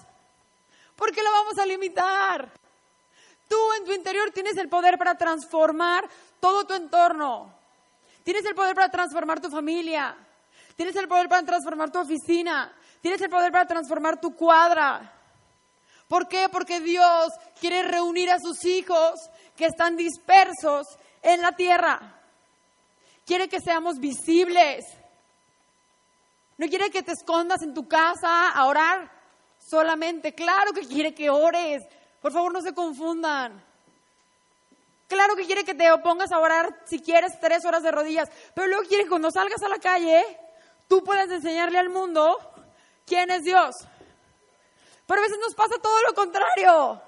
¿Por 0.98 1.14
qué 1.14 1.24
lo 1.24 1.32
vamos 1.32 1.58
a 1.60 1.66
limitar? 1.66 2.52
Tú 3.48 3.74
en 3.78 3.86
tu 3.86 3.94
interior 3.94 4.32
tienes 4.32 4.58
el 4.58 4.68
poder 4.68 4.98
para 4.98 5.16
transformar 5.16 6.10
todo 6.44 6.66
tu 6.66 6.74
entorno. 6.74 7.54
Tienes 8.22 8.44
el 8.44 8.54
poder 8.54 8.76
para 8.76 8.90
transformar 8.90 9.40
tu 9.40 9.50
familia. 9.50 10.14
Tienes 10.76 10.94
el 10.98 11.08
poder 11.08 11.30
para 11.30 11.46
transformar 11.46 11.90
tu 11.90 12.00
oficina. 12.00 12.70
Tienes 13.00 13.22
el 13.22 13.30
poder 13.30 13.50
para 13.50 13.66
transformar 13.66 14.20
tu 14.20 14.36
cuadra. 14.36 15.10
¿Por 16.06 16.28
qué? 16.28 16.50
Porque 16.52 16.82
Dios 16.82 17.30
quiere 17.62 17.84
reunir 17.84 18.30
a 18.30 18.40
sus 18.40 18.66
hijos 18.66 19.14
que 19.56 19.68
están 19.68 19.96
dispersos 19.96 20.86
en 21.22 21.42
la 21.42 21.54
tierra. 21.54 22.14
Quiere 23.26 23.48
que 23.48 23.62
seamos 23.62 24.00
visibles. 24.00 24.84
No 26.58 26.68
quiere 26.68 26.92
que 26.92 27.04
te 27.04 27.14
escondas 27.14 27.62
en 27.62 27.74
tu 27.74 27.88
casa 27.88 28.50
a 28.50 28.66
orar 28.66 29.10
solamente. 29.66 30.36
Claro 30.36 30.74
que 30.74 30.86
quiere 30.86 31.16
que 31.16 31.30
ores. 31.30 31.84
Por 32.22 32.34
favor, 32.34 32.52
no 32.52 32.62
se 32.62 32.74
confundan. 32.74 33.64
Claro 35.14 35.36
que 35.36 35.46
quiere 35.46 35.64
que 35.64 35.76
te 35.76 35.92
opongas 35.92 36.32
a 36.32 36.40
orar 36.40 36.76
si 36.86 37.00
quieres 37.00 37.40
tres 37.40 37.64
horas 37.66 37.84
de 37.84 37.92
rodillas, 37.92 38.30
pero 38.56 38.66
luego 38.66 38.82
quiere 38.88 39.04
que 39.04 39.10
cuando 39.12 39.30
salgas 39.30 39.62
a 39.62 39.70
la 39.70 39.78
calle 39.78 40.24
tú 40.88 41.04
puedas 41.04 41.30
enseñarle 41.30 41.78
al 41.78 41.90
mundo 41.90 42.36
quién 43.06 43.30
es 43.30 43.44
Dios. 43.44 43.76
Pero 45.06 45.22
a 45.22 45.24
veces 45.24 45.38
nos 45.40 45.54
pasa 45.54 45.76
todo 45.80 46.02
lo 46.02 46.16
contrario. 46.16 47.00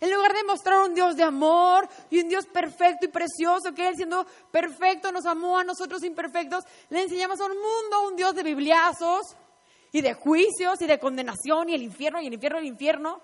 En 0.00 0.12
lugar 0.12 0.34
de 0.34 0.42
mostrar 0.42 0.80
un 0.80 0.94
Dios 0.94 1.14
de 1.14 1.22
amor 1.22 1.88
y 2.10 2.22
un 2.22 2.28
Dios 2.28 2.44
perfecto 2.46 3.06
y 3.06 3.08
precioso, 3.08 3.72
que 3.72 3.86
Él 3.86 3.94
siendo 3.94 4.26
perfecto 4.50 5.12
nos 5.12 5.26
amó 5.26 5.58
a 5.58 5.64
nosotros 5.64 6.02
imperfectos, 6.02 6.64
le 6.90 7.04
enseñamos 7.04 7.40
a 7.40 7.44
un 7.44 7.52
mundo 7.52 8.08
un 8.08 8.16
Dios 8.16 8.34
de 8.34 8.42
bibliazos 8.42 9.36
y 9.92 10.00
de 10.00 10.12
juicios 10.14 10.82
y 10.82 10.86
de 10.86 10.98
condenación 10.98 11.68
y 11.68 11.74
el 11.74 11.82
infierno 11.82 12.20
y 12.20 12.26
el 12.26 12.34
infierno 12.34 12.58
y 12.58 12.62
el 12.62 12.72
infierno. 12.72 13.22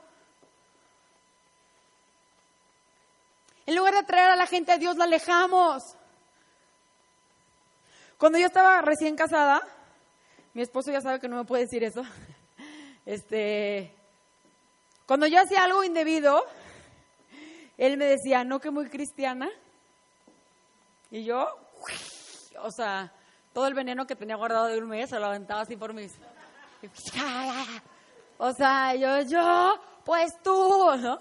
En 3.66 3.76
lugar 3.76 3.94
de 3.94 4.00
atraer 4.00 4.30
a 4.30 4.36
la 4.36 4.46
gente 4.46 4.72
a 4.72 4.78
Dios, 4.78 4.96
la 4.96 5.04
alejamos. 5.04 5.96
Cuando 8.18 8.38
yo 8.38 8.46
estaba 8.46 8.80
recién 8.82 9.16
casada, 9.16 9.62
mi 10.54 10.62
esposo 10.62 10.90
ya 10.90 11.00
sabe 11.00 11.20
que 11.20 11.28
no 11.28 11.36
me 11.36 11.44
puede 11.44 11.64
decir 11.64 11.84
eso. 11.84 12.02
Este, 13.04 13.92
cuando 15.06 15.26
yo 15.26 15.40
hacía 15.40 15.64
algo 15.64 15.82
indebido, 15.82 16.46
él 17.76 17.96
me 17.96 18.04
decía, 18.04 18.44
¿no 18.44 18.60
que 18.60 18.70
muy 18.70 18.88
cristiana? 18.88 19.50
Y 21.10 21.24
yo, 21.24 21.48
o 22.60 22.70
sea, 22.70 23.12
todo 23.52 23.66
el 23.66 23.74
veneno 23.74 24.06
que 24.06 24.14
tenía 24.14 24.36
guardado 24.36 24.66
de 24.66 24.78
un 24.78 24.88
mes 24.88 25.10
se 25.10 25.18
lo 25.18 25.26
aventaba 25.26 25.62
así 25.62 25.76
por 25.76 25.92
mis... 25.92 26.12
O 28.38 28.52
sea, 28.52 28.94
yo, 28.94 29.20
yo, 29.22 29.80
pues 30.04 30.32
tú, 30.42 30.96
¿no? 30.96 31.20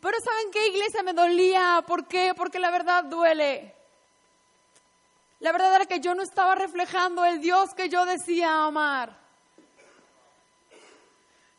Pero 0.00 0.16
¿saben 0.20 0.50
qué 0.52 0.68
iglesia 0.68 1.02
me 1.02 1.12
dolía? 1.12 1.82
¿Por 1.86 2.06
qué? 2.06 2.32
Porque 2.36 2.58
la 2.58 2.70
verdad 2.70 3.04
duele. 3.04 3.74
La 5.40 5.52
verdad 5.52 5.74
era 5.74 5.86
que 5.86 6.00
yo 6.00 6.14
no 6.14 6.22
estaba 6.22 6.54
reflejando 6.54 7.24
el 7.24 7.40
Dios 7.40 7.74
que 7.74 7.88
yo 7.88 8.04
decía 8.04 8.64
amar. 8.64 9.16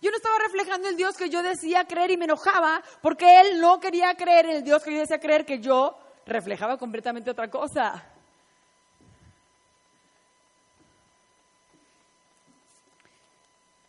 Yo 0.01 0.11
no 0.11 0.17
estaba 0.17 0.37
reflejando 0.39 0.87
el 0.87 0.95
Dios 0.95 1.17
que 1.17 1.29
yo 1.29 1.43
decía 1.43 1.85
creer 1.85 2.11
y 2.11 2.17
me 2.17 2.25
enojaba 2.25 2.81
porque 3.01 3.41
Él 3.41 3.59
no 3.59 3.79
quería 3.81 4.15
creer 4.15 4.45
en 4.45 4.55
el 4.57 4.63
Dios 4.63 4.83
que 4.83 4.93
yo 4.93 4.99
decía 4.99 5.19
creer, 5.19 5.45
que 5.45 5.59
yo 5.59 5.97
reflejaba 6.25 6.77
completamente 6.77 7.31
otra 7.31 7.49
cosa. 7.49 8.05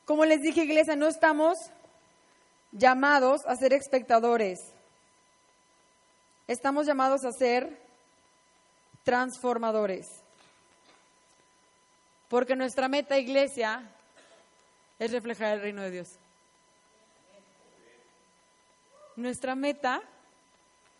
Como 0.04 0.24
les 0.24 0.40
dije, 0.40 0.64
iglesia, 0.64 0.96
no 0.96 1.06
estamos 1.06 1.56
llamados 2.72 3.44
a 3.46 3.56
ser 3.56 3.72
espectadores. 3.72 4.72
Estamos 6.46 6.86
llamados 6.86 7.24
a 7.24 7.32
ser 7.32 7.80
transformadores. 9.04 10.22
Porque 12.28 12.56
nuestra 12.56 12.88
meta, 12.88 13.18
iglesia, 13.18 13.82
es 14.98 15.10
reflejar 15.12 15.54
el 15.54 15.62
reino 15.62 15.82
de 15.82 15.90
Dios. 15.90 16.18
Nuestra 19.16 19.54
meta 19.54 20.00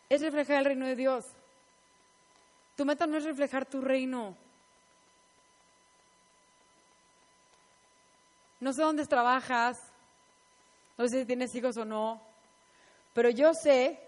es 0.09 0.21
reflejar 0.21 0.59
el 0.59 0.65
reino 0.65 0.87
de 0.87 0.97
Dios. 0.97 1.25
Tu 2.77 2.85
meta 2.85 3.07
no 3.07 3.17
es 3.17 3.25
reflejar 3.25 3.65
tu 3.67 3.81
reino. 3.81 4.37
No 8.59 8.73
sé 8.73 8.83
dónde 8.83 9.07
trabajas, 9.07 9.90
no 11.01 11.09
sé 11.09 11.21
si 11.21 11.25
tienes 11.25 11.55
hijos 11.55 11.79
o 11.79 11.85
no, 11.87 12.21
pero 13.15 13.31
yo 13.31 13.55
sé 13.55 13.99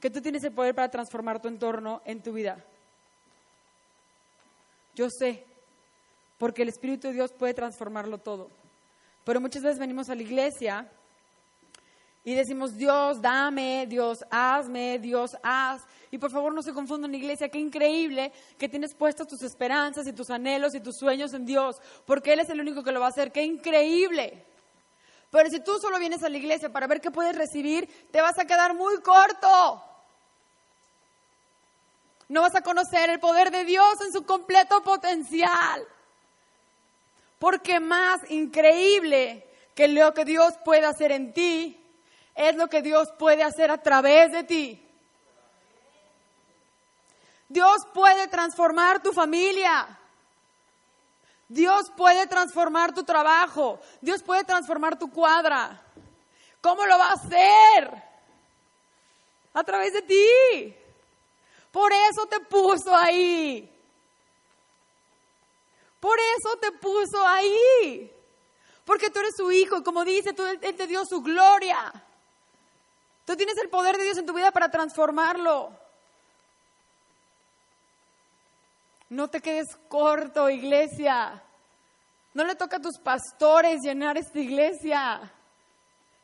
que 0.00 0.10
tú 0.10 0.20
tienes 0.20 0.42
el 0.42 0.52
poder 0.52 0.74
para 0.74 0.90
transformar 0.90 1.40
tu 1.40 1.46
entorno 1.46 2.02
en 2.04 2.20
tu 2.20 2.32
vida. 2.32 2.64
Yo 4.96 5.08
sé, 5.08 5.44
porque 6.36 6.62
el 6.62 6.68
Espíritu 6.68 7.06
de 7.06 7.14
Dios 7.14 7.32
puede 7.32 7.54
transformarlo 7.54 8.18
todo. 8.18 8.50
Pero 9.24 9.40
muchas 9.40 9.62
veces 9.62 9.78
venimos 9.78 10.10
a 10.10 10.16
la 10.16 10.22
iglesia 10.22 10.90
y 12.24 12.34
decimos, 12.34 12.76
Dios, 12.76 13.22
dame, 13.22 13.86
Dios, 13.88 14.24
hazme, 14.30 14.98
Dios, 14.98 15.36
haz. 15.44 15.82
Y 16.10 16.18
por 16.18 16.32
favor 16.32 16.52
no 16.52 16.62
se 16.62 16.72
confundan, 16.72 17.14
iglesia, 17.14 17.50
qué 17.50 17.60
increíble 17.60 18.32
que 18.58 18.68
tienes 18.68 18.96
puestas 18.96 19.28
tus 19.28 19.42
esperanzas 19.42 20.08
y 20.08 20.12
tus 20.12 20.28
anhelos 20.30 20.74
y 20.74 20.80
tus 20.80 20.96
sueños 20.96 21.32
en 21.34 21.46
Dios, 21.46 21.76
porque 22.04 22.32
Él 22.32 22.40
es 22.40 22.48
el 22.48 22.60
único 22.60 22.82
que 22.82 22.90
lo 22.90 22.98
va 22.98 23.06
a 23.06 23.10
hacer. 23.10 23.30
Qué 23.30 23.44
increíble. 23.44 24.44
Pero 25.30 25.50
si 25.50 25.60
tú 25.60 25.78
solo 25.78 25.98
vienes 25.98 26.22
a 26.22 26.28
la 26.28 26.38
iglesia 26.38 26.70
para 26.70 26.86
ver 26.86 27.00
qué 27.00 27.10
puedes 27.10 27.36
recibir, 27.36 28.08
te 28.10 28.20
vas 28.20 28.38
a 28.38 28.46
quedar 28.46 28.74
muy 28.74 29.00
corto. 29.02 29.82
No 32.28 32.42
vas 32.42 32.54
a 32.54 32.62
conocer 32.62 33.10
el 33.10 33.20
poder 33.20 33.50
de 33.50 33.64
Dios 33.64 34.00
en 34.06 34.12
su 34.12 34.24
completo 34.24 34.82
potencial. 34.82 35.86
Porque 37.38 37.80
más 37.80 38.18
increíble 38.30 39.46
que 39.74 39.88
lo 39.88 40.12
que 40.12 40.24
Dios 40.24 40.54
puede 40.64 40.86
hacer 40.86 41.12
en 41.12 41.32
ti 41.32 41.78
es 42.34 42.56
lo 42.56 42.68
que 42.68 42.82
Dios 42.82 43.08
puede 43.18 43.42
hacer 43.42 43.70
a 43.70 43.82
través 43.82 44.32
de 44.32 44.44
ti. 44.44 44.84
Dios 47.48 47.78
puede 47.94 48.28
transformar 48.28 49.02
tu 49.02 49.12
familia. 49.12 49.98
Dios 51.48 51.90
puede 51.96 52.26
transformar 52.26 52.94
tu 52.94 53.04
trabajo. 53.04 53.80
Dios 54.00 54.22
puede 54.22 54.44
transformar 54.44 54.98
tu 54.98 55.10
cuadra. 55.10 55.82
¿Cómo 56.60 56.84
lo 56.84 56.98
va 56.98 57.08
a 57.08 57.14
hacer? 57.14 58.02
A 59.54 59.64
través 59.64 59.94
de 59.94 60.02
ti. 60.02 60.76
Por 61.72 61.92
eso 61.92 62.26
te 62.26 62.40
puso 62.40 62.94
ahí. 62.94 63.70
Por 66.00 66.18
eso 66.18 66.56
te 66.60 66.72
puso 66.72 67.26
ahí. 67.26 68.12
Porque 68.84 69.10
tú 69.10 69.18
eres 69.20 69.34
su 69.36 69.50
hijo, 69.50 69.82
como 69.82 70.04
dice, 70.04 70.32
tú, 70.32 70.44
Él 70.46 70.76
te 70.76 70.86
dio 70.86 71.04
su 71.04 71.20
gloria. 71.22 71.92
Tú 73.24 73.36
tienes 73.36 73.58
el 73.58 73.68
poder 73.68 73.96
de 73.96 74.04
Dios 74.04 74.18
en 74.18 74.26
tu 74.26 74.32
vida 74.32 74.50
para 74.50 74.70
transformarlo. 74.70 75.70
No 79.10 79.28
te 79.28 79.40
quedes 79.40 79.76
corto, 79.88 80.50
iglesia. 80.50 81.42
No 82.34 82.44
le 82.44 82.54
toca 82.54 82.76
a 82.76 82.80
tus 82.80 82.98
pastores 82.98 83.80
llenar 83.82 84.18
esta 84.18 84.38
iglesia. 84.38 85.20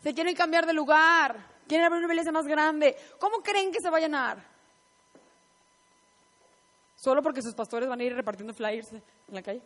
Se 0.02 0.12
quieren 0.12 0.34
cambiar 0.34 0.66
de 0.66 0.74
lugar. 0.74 1.54
Quieren 1.66 1.86
abrir 1.86 2.04
una 2.04 2.12
iglesia 2.12 2.32
más 2.32 2.46
grande. 2.46 2.94
¿Cómo 3.18 3.38
creen 3.38 3.72
que 3.72 3.80
se 3.80 3.88
va 3.88 3.96
a 3.96 4.00
llenar? 4.00 4.38
¿Solo 6.96 7.22
porque 7.22 7.42
sus 7.42 7.54
pastores 7.54 7.88
van 7.88 8.00
a 8.00 8.04
ir 8.04 8.14
repartiendo 8.14 8.52
flyers 8.52 8.92
en 8.92 9.02
la 9.28 9.42
calle? 9.42 9.62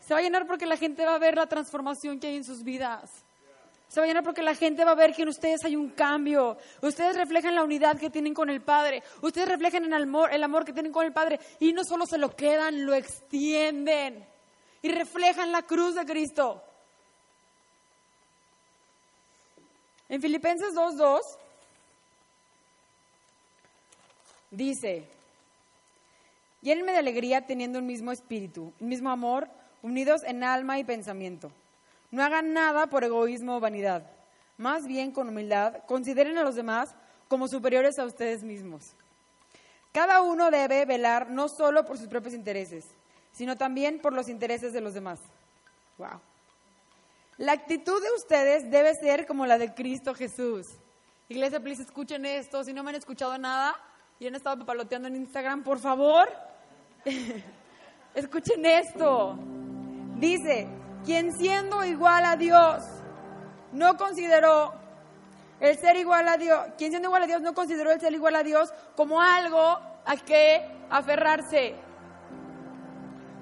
Se 0.00 0.12
va 0.12 0.20
a 0.20 0.22
llenar 0.22 0.46
porque 0.46 0.66
la 0.66 0.76
gente 0.76 1.04
va 1.04 1.14
a 1.14 1.18
ver 1.18 1.34
la 1.34 1.46
transformación 1.46 2.20
que 2.20 2.26
hay 2.26 2.36
en 2.36 2.44
sus 2.44 2.62
vidas. 2.62 3.23
Se 3.94 4.00
va 4.00 4.06
a 4.06 4.08
llenar 4.08 4.24
porque 4.24 4.42
la 4.42 4.56
gente 4.56 4.84
va 4.84 4.90
a 4.90 4.96
ver 4.96 5.14
que 5.14 5.22
en 5.22 5.28
ustedes 5.28 5.64
hay 5.64 5.76
un 5.76 5.90
cambio. 5.90 6.58
Ustedes 6.82 7.14
reflejan 7.14 7.54
la 7.54 7.62
unidad 7.62 7.96
que 7.96 8.10
tienen 8.10 8.34
con 8.34 8.50
el 8.50 8.60
Padre. 8.60 9.04
Ustedes 9.22 9.48
reflejan 9.48 9.84
el 9.84 9.92
amor, 9.92 10.34
el 10.34 10.42
amor 10.42 10.64
que 10.64 10.72
tienen 10.72 10.90
con 10.90 11.06
el 11.06 11.12
Padre. 11.12 11.38
Y 11.60 11.72
no 11.72 11.84
solo 11.84 12.04
se 12.04 12.18
lo 12.18 12.34
quedan, 12.34 12.86
lo 12.86 12.92
extienden. 12.92 14.26
Y 14.82 14.88
reflejan 14.88 15.52
la 15.52 15.62
cruz 15.62 15.94
de 15.94 16.04
Cristo. 16.04 16.60
En 20.08 20.20
Filipenses 20.20 20.74
2.2 20.74 21.20
dice, 24.50 25.04
llénenme 26.62 26.90
de 26.90 26.98
alegría 26.98 27.46
teniendo 27.46 27.78
un 27.78 27.86
mismo 27.86 28.10
espíritu, 28.10 28.72
un 28.80 28.88
mismo 28.88 29.10
amor, 29.10 29.48
unidos 29.82 30.24
en 30.24 30.42
alma 30.42 30.80
y 30.80 30.84
pensamiento. 30.84 31.52
No 32.14 32.22
hagan 32.22 32.52
nada 32.52 32.86
por 32.86 33.02
egoísmo 33.02 33.56
o 33.56 33.60
vanidad. 33.60 34.08
Más 34.56 34.86
bien, 34.86 35.10
con 35.10 35.28
humildad, 35.28 35.82
consideren 35.86 36.38
a 36.38 36.44
los 36.44 36.54
demás 36.54 36.94
como 37.26 37.48
superiores 37.48 37.98
a 37.98 38.04
ustedes 38.04 38.44
mismos. 38.44 38.94
Cada 39.90 40.22
uno 40.22 40.52
debe 40.52 40.84
velar 40.84 41.28
no 41.30 41.48
solo 41.48 41.84
por 41.84 41.98
sus 41.98 42.06
propios 42.06 42.32
intereses, 42.32 42.84
sino 43.32 43.56
también 43.56 43.98
por 43.98 44.12
los 44.12 44.28
intereses 44.28 44.72
de 44.72 44.80
los 44.80 44.94
demás. 44.94 45.18
Wow. 45.98 46.20
La 47.38 47.50
actitud 47.50 48.00
de 48.00 48.12
ustedes 48.16 48.70
debe 48.70 48.94
ser 48.94 49.26
como 49.26 49.44
la 49.44 49.58
de 49.58 49.74
Cristo 49.74 50.14
Jesús. 50.14 50.68
Iglesia, 51.28 51.58
please, 51.58 51.82
escuchen 51.82 52.24
esto. 52.26 52.62
Si 52.62 52.72
no 52.72 52.84
me 52.84 52.90
han 52.90 52.96
escuchado 52.96 53.36
nada 53.38 53.74
y 54.20 54.28
han 54.28 54.36
estado 54.36 54.56
papaloteando 54.60 55.08
en 55.08 55.16
Instagram, 55.16 55.64
por 55.64 55.80
favor, 55.80 56.28
escuchen 58.14 58.64
esto. 58.66 59.36
Dice, 60.20 60.68
quien 61.04 61.32
siendo 61.36 61.84
igual 61.84 62.24
a 62.24 62.36
Dios 62.36 62.82
no 63.72 63.96
consideró 63.96 64.72
el 65.60 65.78
ser 65.78 65.96
igual 65.96 66.28
a 66.28 66.36
Dios, 66.36 66.60
quien 66.76 66.90
siendo 66.90 67.08
igual 67.08 67.22
a 67.22 67.26
Dios 67.26 67.40
no 67.40 67.54
consideró 67.54 67.90
el 67.92 68.00
ser 68.00 68.12
igual 68.12 68.36
a 68.36 68.42
Dios 68.42 68.72
como 68.96 69.20
algo 69.20 69.60
a 69.60 70.16
que 70.24 70.66
aferrarse. 70.90 71.76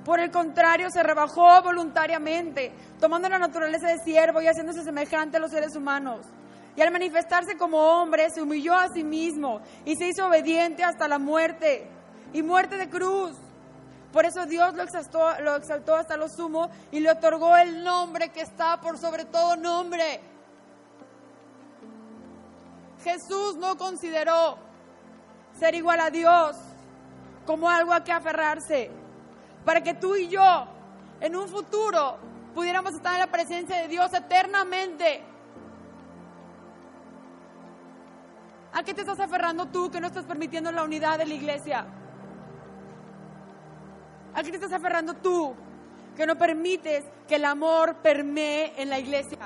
Por 0.05 0.19
el 0.19 0.31
contrario, 0.31 0.91
se 0.91 1.03
rebajó 1.03 1.63
voluntariamente, 1.63 2.73
tomando 3.01 3.29
la 3.29 3.39
naturaleza 3.39 3.87
de 3.87 3.99
siervo 3.99 4.41
y 4.41 4.47
haciéndose 4.47 4.83
semejante 4.83 5.37
a 5.37 5.41
los 5.41 5.51
seres 5.51 5.77
humanos. 5.77 6.27
Y 6.75 6.81
al 6.81 6.91
manifestarse 6.91 7.57
como 7.57 7.79
hombre, 7.79 8.29
se 8.35 8.43
humilló 8.43 8.75
a 8.75 8.89
sí 8.89 9.05
mismo 9.05 9.61
y 9.85 9.95
se 9.97 10.09
hizo 10.09 10.27
obediente 10.27 10.83
hasta 10.83 11.07
la 11.07 11.19
muerte 11.19 11.87
y 12.33 12.43
muerte 12.43 12.79
de 12.79 12.89
cruz. 12.89 13.37
Por 14.13 14.27
eso 14.27 14.45
Dios 14.45 14.75
lo 14.75 14.83
exaltó, 14.83 15.41
lo 15.41 15.57
exaltó 15.57 15.95
hasta 15.95 16.17
lo 16.17 16.29
sumo 16.29 16.71
y 16.91 17.01
le 17.01 17.11
otorgó 17.11 17.57
el 17.57 17.83
nombre 17.83 18.29
que 18.29 18.43
está 18.43 18.79
por 18.81 18.99
sobre 18.99 19.25
todo 19.25 19.57
nombre. 19.57 20.21
Jesús 23.03 23.57
no 23.57 23.77
consideró 23.79 24.59
ser 25.59 25.75
igual 25.75 26.01
a 26.01 26.11
Dios 26.11 26.57
como 27.47 27.69
algo 27.69 27.93
a 27.93 28.05
que 28.05 28.13
aferrarse, 28.13 28.91
para 29.65 29.83
que 29.83 29.95
tú 29.95 30.15
y 30.15 30.29
yo 30.29 30.67
en 31.21 31.35
un 31.35 31.49
futuro 31.49 32.19
pudiéramos 32.55 32.95
estar 32.95 33.15
en 33.15 33.21
la 33.21 33.27
presencia 33.27 33.79
de 33.79 33.89
Dios 33.89 34.13
eternamente. 34.13 35.25
¿A 38.75 38.83
qué 38.83 38.95
te 38.95 39.01
estás 39.01 39.21
aferrando 39.21 39.67
tú 39.67 39.91
que 39.91 40.01
no 40.01 40.07
estás 40.07 40.25
permitiendo 40.25 40.71
la 40.71 40.83
unidad 40.83 41.19
de 41.19 41.27
la 41.27 41.35
iglesia? 41.35 41.87
¿A 44.35 44.43
qué 44.43 44.51
te 44.51 44.57
estás 44.57 44.73
aferrando 44.73 45.15
tú? 45.15 45.55
Que 46.17 46.27
no 46.27 46.37
permites 46.37 47.05
que 47.29 47.37
el 47.37 47.45
amor 47.45 47.97
permee 47.97 48.73
en 48.77 48.89
la 48.89 48.99
iglesia. 48.99 49.39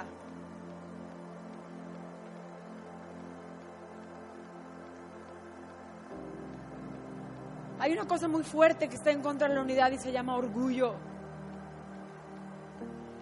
Hay 7.78 7.93
una 7.93 8.07
cosa 8.07 8.26
muy 8.26 8.43
fuerte 8.43 8.89
que 8.89 8.97
está 8.97 9.11
en 9.11 9.22
contra 9.22 9.49
de 9.49 9.55
la 9.55 9.61
unidad 9.61 9.91
y 9.93 9.99
se 9.99 10.11
llama 10.11 10.37
orgullo. 10.37 10.95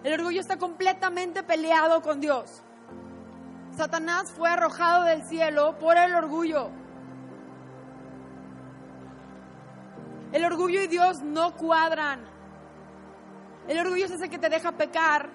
El 0.03 0.13
orgullo 0.13 0.39
está 0.39 0.57
completamente 0.57 1.43
peleado 1.43 2.01
con 2.01 2.21
Dios. 2.21 2.61
Satanás 3.75 4.31
fue 4.31 4.49
arrojado 4.49 5.03
del 5.03 5.23
cielo 5.23 5.77
por 5.79 5.97
el 5.97 6.15
orgullo. 6.15 6.69
El 10.35 10.43
orgullo 10.43 10.81
y 10.81 10.87
Dios 10.87 11.23
no 11.23 11.55
cuadran. 11.55 12.19
El 13.69 13.79
orgullo 13.79 14.03
es 14.03 14.11
ese 14.11 14.27
que 14.27 14.37
te 14.37 14.49
deja 14.49 14.73
pecar 14.73 15.29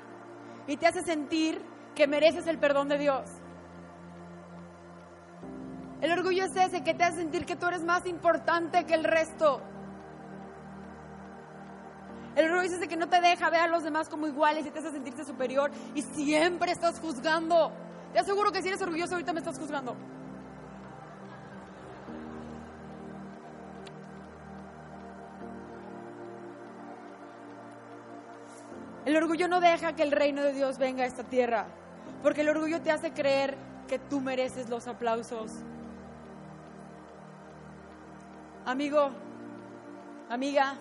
y 0.66 0.76
te 0.76 0.86
hace 0.86 1.00
sentir 1.00 1.58
que 1.94 2.06
mereces 2.06 2.46
el 2.46 2.58
perdón 2.58 2.90
de 2.90 2.98
Dios. 2.98 3.30
El 6.02 6.12
orgullo 6.12 6.44
es 6.44 6.54
ese 6.54 6.84
que 6.84 6.92
te 6.92 7.02
hace 7.02 7.16
sentir 7.16 7.46
que 7.46 7.56
tú 7.56 7.66
eres 7.66 7.82
más 7.82 8.04
importante 8.04 8.84
que 8.84 8.92
el 8.92 9.04
resto. 9.04 9.62
El 12.36 12.50
orgullo 12.50 12.66
es 12.68 12.72
ese 12.72 12.86
que 12.86 12.98
no 12.98 13.08
te 13.08 13.22
deja 13.22 13.48
ver 13.48 13.60
a 13.60 13.68
los 13.68 13.82
demás 13.82 14.06
como 14.10 14.26
iguales 14.26 14.66
y 14.66 14.70
te 14.70 14.80
hace 14.80 14.90
sentirte 14.90 15.24
superior 15.24 15.70
y 15.94 16.02
siempre 16.02 16.72
estás 16.72 17.00
juzgando. 17.00 17.72
Te 18.12 18.18
aseguro 18.18 18.52
que 18.52 18.60
si 18.60 18.68
eres 18.68 18.82
orgulloso 18.82 19.14
ahorita 19.14 19.32
me 19.32 19.38
estás 19.38 19.58
juzgando. 19.58 19.96
El 29.10 29.16
orgullo 29.16 29.48
no 29.48 29.58
deja 29.58 29.96
que 29.96 30.04
el 30.04 30.12
reino 30.12 30.40
de 30.40 30.52
Dios 30.52 30.78
venga 30.78 31.02
a 31.02 31.06
esta 31.06 31.24
tierra, 31.24 31.66
porque 32.22 32.42
el 32.42 32.48
orgullo 32.48 32.80
te 32.80 32.92
hace 32.92 33.12
creer 33.12 33.56
que 33.88 33.98
tú 33.98 34.20
mereces 34.20 34.70
los 34.70 34.86
aplausos. 34.86 35.50
Amigo, 38.64 39.10
amiga, 40.28 40.76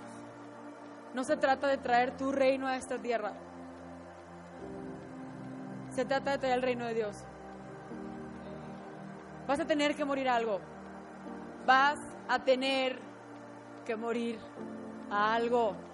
no 1.15 1.23
se 1.23 1.37
trata 1.37 1.65
de 1.65 1.77
traer 1.77 2.15
tu 2.17 2.31
reino 2.31 2.67
a 2.67 2.75
esta 2.75 2.99
tierra. 2.99 3.33
Se 5.89 6.05
trata 6.05 6.29
de 6.29 6.37
traer 6.37 6.53
el 6.53 6.61
reino 6.61 6.85
de 6.85 6.93
Dios. 6.93 7.23
Vas 9.47 9.59
a 9.59 9.65
tener 9.65 9.95
que 9.95 10.05
morir 10.05 10.29
algo. 10.29 10.59
Vas 11.65 11.97
a 12.27 12.37
tener 12.37 12.99
que 13.87 13.95
morir 13.95 14.37
a 15.09 15.33
algo. 15.33 15.88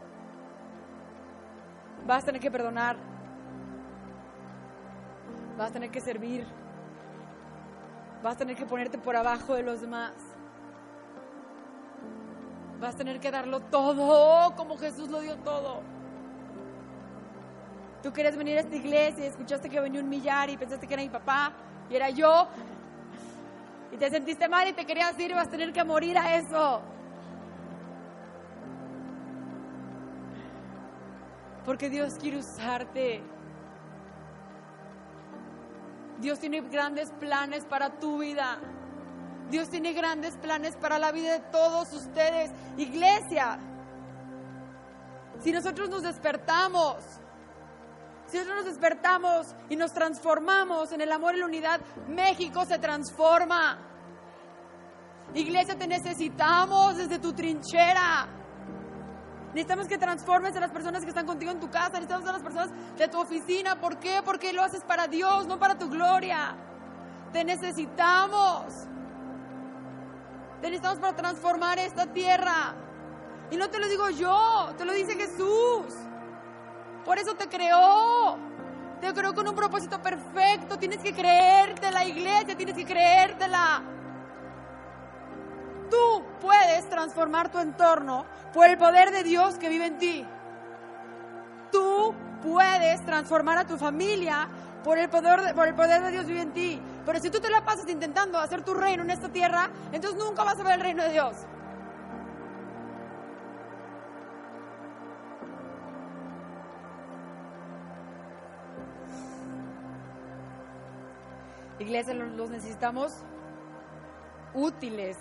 Vas 2.06 2.24
a 2.24 2.26
tener 2.28 2.41
que 2.41 2.52
perdonar. 2.52 2.98
Vas 5.58 5.70
a 5.70 5.74
tener 5.74 5.89
que 5.89 6.02
servir. 6.02 6.46
Vas 8.22 8.36
a 8.36 8.38
tener 8.38 8.56
que 8.56 8.66
ponerte 8.66 8.98
por 8.98 9.16
abajo 9.16 9.54
de 9.54 9.64
los 9.64 9.82
demás. 9.82 10.14
Vas 12.80 12.96
a 12.96 12.98
tener 12.98 13.20
que 13.20 13.32
darlo 13.32 13.60
todo 13.62 14.56
como 14.56 14.78
Jesús 14.78 15.10
lo 15.10 15.22
dio 15.22 15.38
todo. 15.38 15.82
Tú 18.04 18.12
querías 18.14 18.38
venir 18.38 18.58
a 18.58 18.62
esta 18.62 18.76
iglesia 18.76 19.24
y 19.24 19.28
escuchaste 19.28 19.70
que 19.70 19.80
venía 19.80 20.02
un 20.02 20.10
millar 20.10 20.50
y 20.50 20.58
pensaste 20.58 20.86
que 20.88 20.93
era 20.93 21.04
mi 21.04 21.10
papá 21.10 21.54
y 21.89 21.96
era 21.96 22.10
yo. 22.10 22.48
Y 23.91 23.98
te 23.98 24.10
sentiste 24.10 24.48
mal 24.48 24.68
y 24.68 24.74
te 24.74 24.86
querías 24.86 25.18
ir 25.20 25.32
y 25.32 25.34
vas 25.34 25.48
a 25.48 25.52
tener 25.52 25.72
que 25.72 25.84
morir 25.84 26.18
a 26.18 26.36
eso. 26.36 26.82
Porque 31.66 31.89
Dios 31.89 32.13
quiere 32.20 32.38
usarte. 32.38 33.24
Dios 36.20 36.39
tiene 36.39 36.61
grandes 36.61 37.11
planes 37.11 37.66
para 37.66 37.99
tu 37.99 38.20
vida. 38.20 38.59
Dios 39.49 39.70
tiene 39.70 39.93
grandes 39.93 40.38
planes 40.38 40.76
para 40.78 40.97
la 40.97 41.11
vida 41.11 41.34
de 41.34 41.39
todos 41.51 41.91
ustedes. 41.93 42.51
Iglesia, 42.78 43.59
si 45.41 45.51
nosotros 45.51 45.89
nos 45.89 46.03
despertamos, 46.03 46.97
si 48.28 48.38
nosotros 48.38 48.66
nos 48.66 48.74
despertamos 48.74 49.55
y 49.70 49.76
nos 49.76 49.93
transformamos 49.93 50.91
en 50.91 51.01
el 51.01 51.11
amor 51.11 51.36
y 51.36 51.39
la 51.39 51.45
unidad, 51.45 51.82
México 52.07 52.66
se 52.66 52.80
transforma. 52.80 53.78
Iglesia, 55.34 55.78
te 55.78 55.88
necesitamos 55.88 56.97
desde 56.97 57.20
tu 57.20 57.34
trinchera. 57.34 58.45
Necesitamos 59.56 59.88
que 59.88 59.97
transformes 59.97 60.53
a 60.58 60.60
las 60.60 60.72
personas 60.72 61.03
que 61.03 61.08
están 61.08 61.26
contigo 61.26 61.49
en 61.49 61.62
tu 61.62 61.70
casa, 61.70 61.91
necesitamos 61.91 62.28
a 62.28 62.34
las 62.34 62.41
personas 62.41 62.72
de 62.97 63.08
tu 63.08 63.22
oficina. 63.22 63.80
¿Por 63.80 63.99
qué? 63.99 64.22
Porque 64.22 64.51
lo 64.51 64.62
haces 64.62 64.84
para 64.84 65.08
Dios, 65.08 65.47
no 65.47 65.58
para 65.58 65.78
tu 65.78 65.89
gloria. 65.89 66.58
Te 67.32 67.45
necesitamos. 67.45 68.66
Te 70.60 70.68
necesitamos 70.70 70.99
para 70.99 71.16
transformar 71.16 71.80
esta 71.80 72.06
tierra. 72.08 72.76
Y 73.49 73.56
no 73.56 73.70
te 73.70 73.80
lo 73.80 73.88
digo 73.88 74.10
yo, 74.10 74.74
te 74.78 74.84
lo 74.84 74.91
dice 74.91 75.16
Jesús. 75.16 75.86
Por 77.06 77.18
eso 77.18 77.34
te 77.36 77.47
creó. 77.47 78.38
Te 78.99 79.14
creó 79.14 79.34
con 79.34 79.47
un 79.47 79.56
propósito 79.56 80.01
perfecto. 80.01 80.78
Tienes 80.78 80.99
que 80.99 81.14
creértela, 81.14 82.03
iglesia, 82.03 82.58
tienes 82.58 82.76
que 82.76 82.84
creértela. 82.84 83.82
Tú 85.90 86.24
puedes 86.42 86.90
transformar 86.90 87.52
tu 87.52 87.60
entorno 87.60 88.26
por 88.54 88.68
el 88.68 88.78
poder 88.78 89.12
de 89.12 89.24
Dios 89.24 89.58
que 89.58 89.70
vive 89.70 89.88
en 89.88 89.98
ti. 89.98 90.26
Tú 91.72 92.14
puedes 92.44 93.04
transformar 93.06 93.58
a 93.58 93.66
tu 93.66 93.78
familia 93.78 94.48
por 94.84 94.98
el 94.98 95.10
poder 95.10 95.42
de, 95.42 95.54
por 95.54 95.68
el 95.68 95.74
poder 95.74 96.04
de 96.04 96.12
Dios 96.12 96.26
vive 96.26 96.42
en 96.42 96.54
ti. 96.54 96.82
Pero 97.06 97.20
si 97.20 97.30
tú 97.30 97.40
te 97.40 97.50
la 97.50 97.66
pasas 97.66 97.90
intentando 97.90 98.38
hacer 98.38 98.64
tu 98.64 98.74
reino 98.74 99.04
en 99.04 99.12
esta 99.12 99.30
tierra, 99.30 99.70
entonces 99.92 100.24
nunca 100.24 100.44
vas 100.44 100.60
a 100.60 100.64
ver 100.64 100.74
el 100.76 100.82
reino 100.82 101.04
de 101.04 101.10
Dios. 101.12 101.36
Iglesia, 111.80 112.14
los 112.14 112.50
necesitamos 112.50 113.14
útiles 114.54 115.18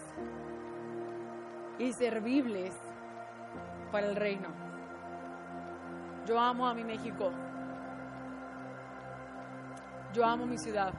y 1.79 1.93
servibles 1.93 2.73
para 3.91 4.07
el 4.07 4.17
reino. 4.17 4.49
Yo 6.27 6.39
amo 6.39 6.67
a 6.67 6.75
mi 6.75 6.85
México. 6.85 7.31
Yo 10.13 10.25
amo 10.25 10.47
mi 10.47 10.59
ciudad. 10.59 10.93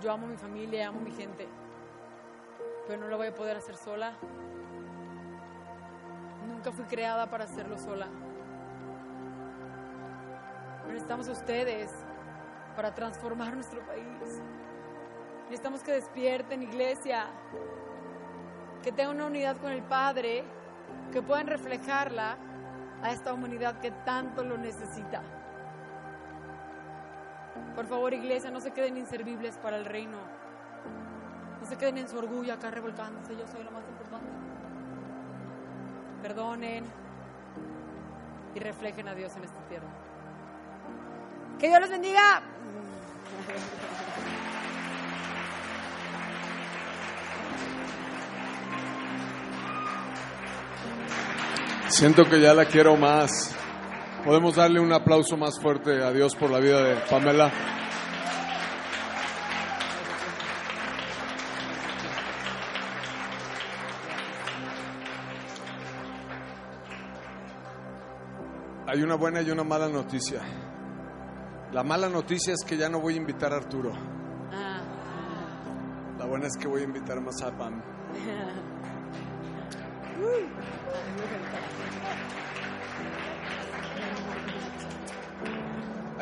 Yo 0.00 0.12
amo 0.12 0.26
mi 0.26 0.36
familia, 0.36 0.88
amo 0.88 1.00
mi 1.00 1.12
gente. 1.12 1.48
Pero 2.86 3.00
no 3.00 3.08
lo 3.08 3.16
voy 3.16 3.28
a 3.28 3.34
poder 3.34 3.56
hacer 3.56 3.76
sola. 3.76 4.12
Nunca 6.46 6.72
fui 6.72 6.84
creada 6.84 7.30
para 7.30 7.44
hacerlo 7.44 7.78
sola. 7.78 8.08
Necesitamos 10.86 11.28
a 11.28 11.32
ustedes 11.32 11.90
para 12.76 12.94
transformar 12.94 13.54
nuestro 13.54 13.80
país. 13.86 14.42
Necesitamos 15.44 15.82
que 15.82 15.92
despierten, 15.92 16.62
iglesia, 16.62 17.26
que 18.84 18.92
tengan 18.92 19.16
una 19.16 19.26
unidad 19.26 19.56
con 19.56 19.72
el 19.72 19.82
Padre, 19.82 20.44
que 21.10 21.22
puedan 21.22 21.46
reflejarla 21.46 22.36
a 23.02 23.12
esta 23.12 23.32
humanidad 23.32 23.80
que 23.80 23.90
tanto 23.90 24.44
lo 24.44 24.58
necesita. 24.58 25.22
Por 27.74 27.86
favor, 27.86 28.12
iglesia, 28.12 28.50
no 28.50 28.60
se 28.60 28.72
queden 28.72 28.98
inservibles 28.98 29.56
para 29.56 29.78
el 29.78 29.86
reino. 29.86 30.18
No 31.60 31.66
se 31.66 31.78
queden 31.78 31.96
en 31.96 32.08
su 32.08 32.18
orgullo 32.18 32.52
acá 32.52 32.70
revolcándose. 32.70 33.34
Yo 33.36 33.46
soy 33.48 33.64
lo 33.64 33.70
más 33.70 33.88
importante. 33.88 34.26
Perdonen 36.20 36.84
y 38.54 38.60
reflejen 38.60 39.08
a 39.08 39.14
Dios 39.14 39.34
en 39.36 39.44
esta 39.44 39.60
tierra. 39.66 39.88
Que 41.58 41.68
Dios 41.68 41.80
los 41.80 41.88
bendiga. 41.88 42.42
Siento 51.94 52.24
que 52.24 52.40
ya 52.40 52.52
la 52.54 52.64
quiero 52.64 52.96
más. 52.96 53.54
Podemos 54.24 54.56
darle 54.56 54.80
un 54.80 54.92
aplauso 54.92 55.36
más 55.36 55.60
fuerte 55.60 56.02
a 56.02 56.10
Dios 56.10 56.34
por 56.34 56.50
la 56.50 56.58
vida 56.58 56.82
de 56.82 56.96
Pamela. 57.08 57.52
Hay 68.88 69.00
una 69.00 69.14
buena 69.14 69.42
y 69.42 69.50
una 69.52 69.62
mala 69.62 69.88
noticia. 69.88 70.40
La 71.70 71.84
mala 71.84 72.08
noticia 72.08 72.54
es 72.54 72.64
que 72.66 72.76
ya 72.76 72.88
no 72.88 73.00
voy 73.00 73.14
a 73.14 73.18
invitar 73.18 73.52
a 73.52 73.58
Arturo. 73.58 73.92
Ah. 74.50 74.82
La 76.18 76.26
buena 76.26 76.48
es 76.48 76.56
que 76.60 76.66
voy 76.66 76.80
a 76.80 76.84
invitar 76.86 77.20
más 77.20 77.40
a 77.40 77.56
Pam. 77.56 77.80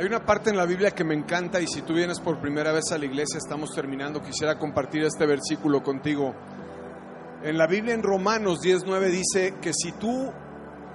Hay 0.03 0.07
una 0.07 0.25
parte 0.25 0.51
en 0.51 0.57
la 0.57 0.67
Biblia 0.67 0.91
que 0.91 1.05
me 1.05 1.15
encanta 1.15 1.61
y 1.61 1.67
si 1.69 1.83
tú 1.83 1.95
vienes 1.95 2.19
por 2.19 2.41
primera 2.41 2.73
vez 2.73 2.91
a 2.93 2.99
la 2.99 3.05
iglesia, 3.05 3.39
estamos 3.39 3.71
terminando, 3.75 4.21
quisiera 4.21 4.59
compartir 4.59 5.05
este 5.05 5.27
versículo 5.27 5.83
contigo. 5.83 6.35
En 7.45 7.57
la 7.57 7.67
Biblia 7.67 7.95
en 7.95 8.03
Romanos 8.03 8.61
19 8.61 9.11
dice 9.11 9.55
que 9.61 9.73
si 9.73 9.93
tú 9.93 10.33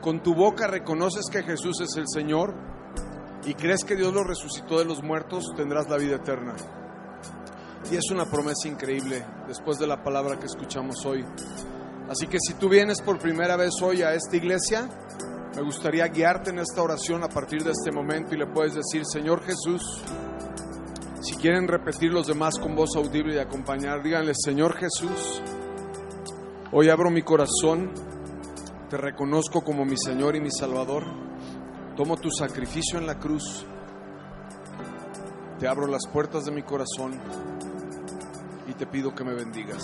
con 0.01 0.21
tu 0.21 0.35
boca 0.35 0.67
reconoces 0.67 1.25
que 1.31 1.43
Jesús 1.43 1.79
es 1.79 1.95
el 1.95 2.05
Señor 2.07 2.53
y 3.45 3.53
crees 3.53 3.83
que 3.85 3.95
Dios 3.95 4.13
lo 4.13 4.23
resucitó 4.23 4.79
de 4.79 4.85
los 4.85 5.03
muertos, 5.03 5.45
tendrás 5.55 5.89
la 5.89 5.97
vida 5.97 6.15
eterna. 6.15 6.55
Y 7.89 7.95
es 7.95 8.11
una 8.11 8.25
promesa 8.25 8.67
increíble 8.67 9.23
después 9.47 9.77
de 9.77 9.87
la 9.87 10.03
palabra 10.03 10.37
que 10.37 10.47
escuchamos 10.47 11.05
hoy. 11.05 11.23
Así 12.09 12.27
que 12.27 12.37
si 12.39 12.53
tú 12.53 12.69
vienes 12.69 13.01
por 13.01 13.19
primera 13.19 13.57
vez 13.57 13.71
hoy 13.81 14.01
a 14.01 14.13
esta 14.13 14.37
iglesia, 14.37 14.87
me 15.55 15.61
gustaría 15.61 16.07
guiarte 16.07 16.51
en 16.51 16.59
esta 16.59 16.81
oración 16.81 17.23
a 17.23 17.27
partir 17.27 17.63
de 17.63 17.71
este 17.71 17.91
momento 17.91 18.33
y 18.33 18.37
le 18.37 18.47
puedes 18.47 18.75
decir, 18.75 19.03
Señor 19.05 19.43
Jesús, 19.43 19.81
si 21.21 21.35
quieren 21.35 21.67
repetir 21.67 22.13
los 22.13 22.27
demás 22.27 22.57
con 22.59 22.75
voz 22.75 22.95
audible 22.95 23.35
y 23.35 23.39
acompañar, 23.39 24.01
díganle, 24.01 24.31
Señor 24.35 24.77
Jesús, 24.77 25.41
hoy 26.71 26.89
abro 26.89 27.09
mi 27.09 27.23
corazón, 27.23 27.91
te 28.89 28.95
reconozco 28.95 29.61
como 29.61 29.83
mi 29.83 29.97
Señor 29.97 30.37
y 30.37 30.39
mi 30.39 30.51
Salvador, 30.51 31.03
tomo 31.97 32.15
tu 32.15 32.31
sacrificio 32.31 32.99
en 32.99 33.05
la 33.05 33.19
cruz, 33.19 33.65
te 35.59 35.67
abro 35.67 35.87
las 35.87 36.07
puertas 36.07 36.45
de 36.45 36.51
mi 36.51 36.63
corazón 36.63 37.19
y 38.65 38.73
te 38.75 38.85
pido 38.85 39.13
que 39.13 39.25
me 39.25 39.33
bendigas 39.33 39.83